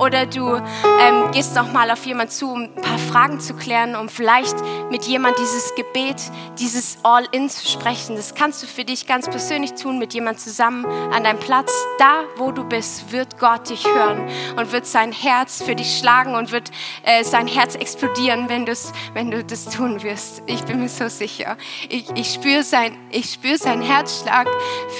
Oder 0.00 0.26
du 0.26 0.56
ähm, 0.56 1.30
gehst 1.30 1.54
nochmal 1.54 1.88
auf 1.92 2.04
jemand 2.04 2.32
zu, 2.32 2.50
um 2.50 2.62
ein 2.62 2.74
paar 2.74 2.98
Fragen 2.98 3.38
zu 3.38 3.54
klären, 3.54 3.94
um 3.94 4.08
vielleicht 4.08 4.56
mit 4.90 5.04
jemand 5.04 5.38
dieses 5.38 5.72
Gebet, 5.76 6.16
dieses 6.58 6.98
All-In 7.04 7.48
zu 7.48 7.68
sprechen. 7.68 8.16
Das 8.16 8.34
kannst 8.34 8.60
du 8.64 8.66
für 8.66 8.84
dich 8.84 9.06
ganz 9.06 9.28
persönlich 9.28 9.74
tun, 9.74 10.00
mit 10.00 10.12
jemand 10.14 10.40
zusammen 10.40 10.84
an 10.86 11.22
deinem 11.22 11.38
Platz. 11.38 11.72
Da, 11.98 12.24
wo 12.36 12.50
du 12.50 12.64
bist, 12.64 13.12
wird 13.12 13.38
Gott 13.38 13.70
dich 13.70 13.86
hören 13.86 14.28
und 14.56 14.72
wird 14.72 14.86
sein 14.86 15.12
Herz 15.12 15.62
für 15.62 15.76
dich 15.76 15.98
schlagen 15.98 16.34
und 16.34 16.50
wird 16.50 16.72
äh, 17.04 17.22
sein 17.22 17.46
Herz 17.46 17.76
explodieren, 17.76 18.48
wenn, 18.48 18.66
wenn 19.14 19.30
du 19.30 19.44
das 19.44 19.66
tun 19.66 20.02
wirst. 20.02 20.42
Ich 20.46 20.62
bin 20.64 20.80
mir 20.80 20.88
so 20.88 21.08
sicher. 21.08 21.56
Ich, 21.88 22.10
ich 22.16 22.32
spüre 22.32 22.64
sein 22.64 22.96
ich 23.12 23.32
spüre 23.32 23.58
seinen 23.58 23.82
Herzschlag 23.82 24.48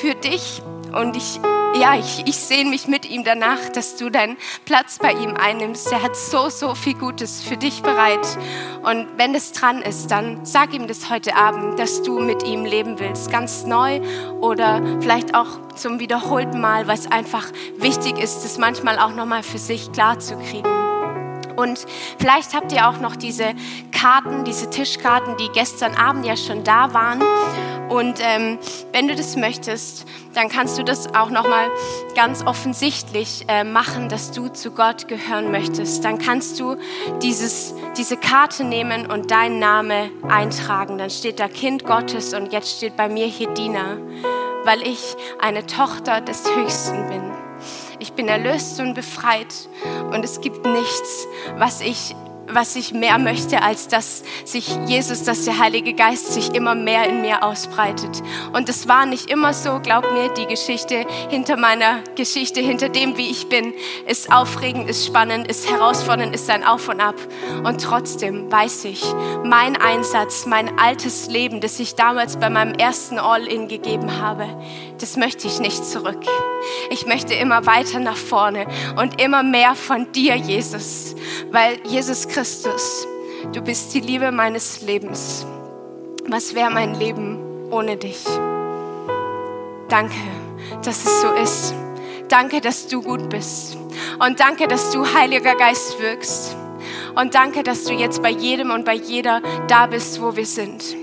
für 0.01 0.14
dich 0.14 0.62
und 0.92 1.16
ich, 1.16 1.40
ja, 1.75 1.96
ich, 1.98 2.27
ich 2.27 2.37
sehne 2.37 2.68
mich 2.68 2.87
mit 2.87 3.09
ihm 3.09 3.25
danach, 3.25 3.70
dass 3.75 3.96
du 3.96 4.11
deinen 4.11 4.37
Platz 4.66 4.98
bei 4.98 5.12
ihm 5.12 5.37
einnimmst. 5.37 5.90
Er 5.90 6.03
hat 6.03 6.16
so, 6.16 6.51
so 6.51 6.75
viel 6.75 6.94
Gutes 6.94 7.42
für 7.42 7.57
dich 7.57 7.83
bereit. 7.83 8.38
Und 8.83 9.09
wenn 9.16 9.35
es 9.35 9.53
dran 9.53 9.81
ist, 9.81 10.11
dann 10.11 10.44
sag 10.44 10.75
ihm 10.75 10.87
das 10.87 11.09
heute 11.09 11.35
Abend, 11.35 11.79
dass 11.79 12.03
du 12.03 12.20
mit 12.20 12.42
ihm 12.42 12.64
leben 12.64 12.98
willst, 12.98 13.31
ganz 13.31 13.64
neu 13.64 14.01
oder 14.40 14.83
vielleicht 15.01 15.35
auch 15.35 15.59
zum 15.75 15.98
wiederholten 15.98 16.61
Mal, 16.61 16.87
was 16.88 17.11
einfach 17.11 17.46
wichtig 17.79 18.18
ist, 18.18 18.44
das 18.44 18.59
manchmal 18.59 18.98
auch 18.98 19.14
nochmal 19.14 19.42
für 19.42 19.59
sich 19.59 19.92
klar 19.92 20.18
zu 20.18 20.37
kriegen. 20.37 20.82
Und 21.57 21.87
vielleicht 22.19 22.55
habt 22.55 22.73
ihr 22.73 22.88
auch 22.88 22.99
noch 22.99 23.17
diese 23.17 23.55
Karten, 23.93 24.45
diese 24.45 24.71
Tischkarten, 24.71 25.37
die 25.37 25.49
gestern 25.53 25.95
Abend 25.95 26.27
ja 26.27 26.37
schon 26.37 26.65
da 26.65 26.93
waren. 26.93 27.23
Und 27.88 28.21
ähm, 28.23 28.59
wenn 28.93 29.07
du 29.07 29.15
das 29.15 29.37
möchtest, 29.37 30.07
dann 30.33 30.49
kannst 30.49 30.79
du 30.79 30.83
das 30.83 31.15
auch 31.15 31.29
noch 31.29 31.47
mal 31.47 31.71
ganz 32.15 32.43
offensichtlich 32.43 33.45
äh, 33.49 33.65
machen, 33.65 34.09
dass 34.09 34.31
du 34.31 34.49
zu 34.49 34.71
Gott 34.71 35.09
gehören 35.09 35.51
möchtest. 35.51 36.03
Dann 36.03 36.19
kannst 36.19 36.59
du 36.59 36.77
dieses, 37.23 37.75
diese 37.99 38.17
Karte 38.17 38.65
nehmen 38.65 39.11
und 39.11 39.31
deinen 39.31 39.59
Namen 39.59 40.11
eintragen. 40.27 40.97
Dann 40.97 41.11
steht 41.11 41.38
da 41.38 41.49
Kind 41.49 41.85
Gottes 41.85 42.33
und 42.33 42.53
jetzt 42.53 42.79
steht 42.79 42.97
bei 42.97 43.11
mir 43.11 43.27
hier 43.27 43.49
Diener, 43.49 43.99
weil 44.65 44.81
ich 44.83 45.15
eine 45.38 45.67
Tochter 45.67 46.23
des 46.23 46.45
Höchsten 46.57 47.09
bin. 47.09 47.31
Ich 47.99 48.15
bin 48.15 48.27
erlöst 48.27 48.81
und 48.81 48.95
befreit 48.95 49.69
und 50.12 50.25
es 50.25 50.40
gibt 50.40 50.66
nichts, 50.66 51.27
was 51.57 51.81
ich 51.81 52.14
was 52.55 52.77
ich 52.77 52.93
mehr 52.93 53.19
möchte, 53.19 53.62
als 53.62 53.88
dass 53.88 54.23
sich 54.45 54.77
Jesus, 54.87 55.25
dass 55.25 55.45
der 55.45 55.59
Heilige 55.59 55.95
Geist 55.95 56.33
sich 56.33 56.55
immer 56.55 56.75
mehr 56.75 57.09
in 57.09 57.23
mir 57.23 57.43
ausbreitet. 57.43 58.23
Und 58.53 58.69
es 58.69 58.88
war 58.88 59.07
nicht 59.07 59.31
immer 59.31 59.53
so, 59.55 59.81
glaub 59.83 60.12
mir, 60.12 60.29
die 60.35 60.47
Geschichte 60.47 61.07
hinter 61.31 61.57
meiner 61.57 62.03
Geschichte, 62.15 62.61
hinter 62.61 62.88
dem, 62.88 63.17
wie 63.17 63.31
ich 63.31 63.49
bin, 63.49 63.73
ist 64.07 64.31
aufregend, 64.31 64.88
ist 64.88 65.07
spannend, 65.07 65.49
ist 65.49 65.71
herausfordernd, 65.71 66.35
ist 66.35 66.51
ein 66.51 66.65
Auf 66.65 66.88
und 66.88 67.01
Ab. 67.01 67.17
Und 67.65 67.81
trotzdem 67.81 68.51
weiß 68.51 68.85
ich, 68.85 69.03
mein 69.45 69.77
Einsatz, 69.77 70.47
mein 70.47 70.79
altes 70.79 71.29
Leben, 71.29 71.61
das 71.61 71.81
ich 71.81 71.95
damals 71.95 72.37
bei 72.37 72.51
meinem 72.51 72.75
ersten 72.75 73.19
All-In 73.19 73.69
gegeben 73.69 74.21
habe, 74.21 74.47
das 74.99 75.17
möchte 75.17 75.49
ich 75.49 75.59
nicht 75.59 75.85
zurück. 75.85 76.21
Ich 76.91 77.07
möchte 77.07 77.35
immer 77.35 77.67
weiter 77.67 77.99
nach 77.99 78.17
vorne 78.17 78.67
und 78.97 79.21
immer 79.21 79.43
mehr 79.43 79.75
von 79.75 80.12
dir, 80.12 80.37
Jesus, 80.37 81.17
weil 81.51 81.81
Jesus 81.85 82.29
Christus, 82.29 82.41
du 83.52 83.62
bist 83.62 83.94
die 83.94 84.00
Liebe 84.00 84.33
meines 84.33 84.83
Lebens. 84.83 85.46
Was 86.26 86.57
wäre 86.57 86.70
mein 86.70 86.94
Leben 86.96 87.38
ohne 87.70 87.96
dich? 87.96 88.24
Danke, 89.88 90.16
dass 90.85 91.05
es 91.05 91.20
so 91.20 91.33
ist. 91.35 91.74
Danke, 92.28 92.61
dass 92.61 92.88
du 92.88 93.00
gut 93.00 93.28
bist. 93.28 93.76
Und 94.18 94.40
danke, 94.40 94.66
dass 94.66 94.90
du, 94.90 95.05
Heiliger 95.14 95.55
Geist, 95.55 96.00
wirkst. 96.00 96.57
Und 97.14 97.37
danke, 97.37 97.62
dass 97.62 97.85
du 97.85 97.92
jetzt 97.92 98.22
bei 98.22 98.31
jedem 98.31 98.72
und 98.72 98.85
bei 98.85 98.94
jeder 98.94 99.40
da 99.68 99.87
bist, 99.87 100.20
wo 100.20 100.35
wir 100.35 100.46
sind. 100.46 100.96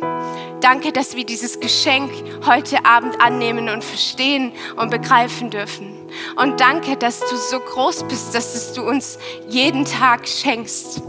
Danke, 0.60 0.92
dass 0.92 1.16
wir 1.16 1.26
dieses 1.26 1.62
Geschenk 1.62 2.12
heute 2.46 2.84
Abend 2.84 3.22
annehmen 3.22 3.70
und 3.70 3.82
verstehen 3.82 4.52
und 4.76 4.92
begreifen 4.92 5.52
dürfen. 5.52 5.96
Und 6.36 6.60
danke, 6.60 6.98
dass 6.98 7.22
du 7.22 7.38
so 7.38 7.60
groß 7.60 8.04
bist, 8.10 8.36
dass 8.36 8.74
du 8.74 8.82
uns 8.82 9.20
jeden 9.48 9.86
Tag 9.86 10.28
schenkst. 10.28 11.02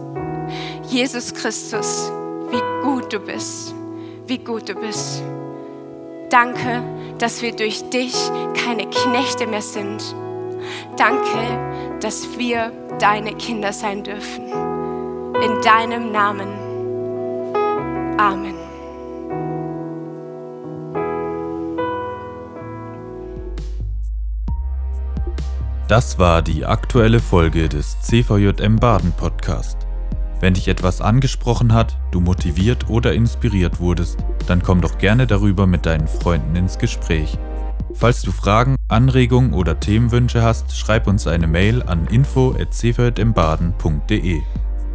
Jesus 0.90 1.32
Christus, 1.32 2.10
wie 2.50 2.82
gut 2.82 3.12
du 3.12 3.20
bist, 3.20 3.72
wie 4.26 4.38
gut 4.38 4.68
du 4.68 4.74
bist. 4.74 5.22
Danke, 6.30 6.82
dass 7.18 7.42
wir 7.42 7.54
durch 7.54 7.88
dich 7.90 8.12
keine 8.54 8.90
Knechte 8.90 9.46
mehr 9.46 9.62
sind. 9.62 10.02
Danke, 10.96 11.98
dass 12.00 12.36
wir 12.36 12.72
deine 12.98 13.34
Kinder 13.36 13.72
sein 13.72 14.02
dürfen. 14.02 14.48
In 14.48 15.60
deinem 15.62 16.10
Namen. 16.10 16.48
Amen. 18.18 18.56
Das 25.86 26.18
war 26.18 26.42
die 26.42 26.64
aktuelle 26.66 27.20
Folge 27.20 27.68
des 27.68 28.00
CVJM 28.00 28.76
Baden 28.76 29.12
Podcast. 29.12 29.89
Wenn 30.40 30.54
dich 30.54 30.68
etwas 30.68 31.02
angesprochen 31.02 31.74
hat, 31.74 31.98
du 32.10 32.20
motiviert 32.20 32.88
oder 32.88 33.12
inspiriert 33.12 33.78
wurdest, 33.78 34.16
dann 34.46 34.62
komm 34.62 34.80
doch 34.80 34.96
gerne 34.98 35.26
darüber 35.26 35.66
mit 35.66 35.84
deinen 35.84 36.08
Freunden 36.08 36.56
ins 36.56 36.78
Gespräch. 36.78 37.36
Falls 37.92 38.22
du 38.22 38.32
Fragen, 38.32 38.76
Anregungen 38.88 39.52
oder 39.52 39.78
Themenwünsche 39.78 40.42
hast, 40.42 40.74
schreib 40.76 41.06
uns 41.06 41.26
eine 41.26 41.46
Mail 41.46 41.82
an 41.82 42.06
info@cvjmbaden.de. 42.06 44.40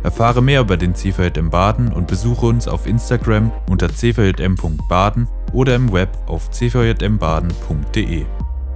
Erfahre 0.02 0.42
mehr 0.42 0.62
über 0.62 0.78
den 0.78 0.96
CVJM 0.96 1.50
Baden 1.50 1.92
und 1.92 2.08
besuche 2.08 2.46
uns 2.46 2.68
auf 2.68 2.88
Instagram 2.88 3.52
unter 3.70 3.90
cvjm.baden 3.90 5.28
oder 5.52 5.76
im 5.76 5.92
Web 5.92 6.18
auf 6.28 6.50
cvjmbaden.de. 6.52 8.26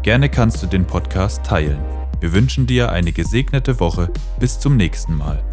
Gerne 0.02 0.30
kannst 0.30 0.64
du 0.64 0.68
den 0.68 0.86
Podcast 0.86 1.44
teilen. 1.44 1.80
Wir 2.20 2.34
wünschen 2.34 2.68
dir 2.68 2.92
eine 2.92 3.12
gesegnete 3.12 3.80
Woche. 3.80 4.10
Bis 4.40 4.60
zum 4.60 4.76
nächsten 4.76 5.16
Mal. 5.16 5.44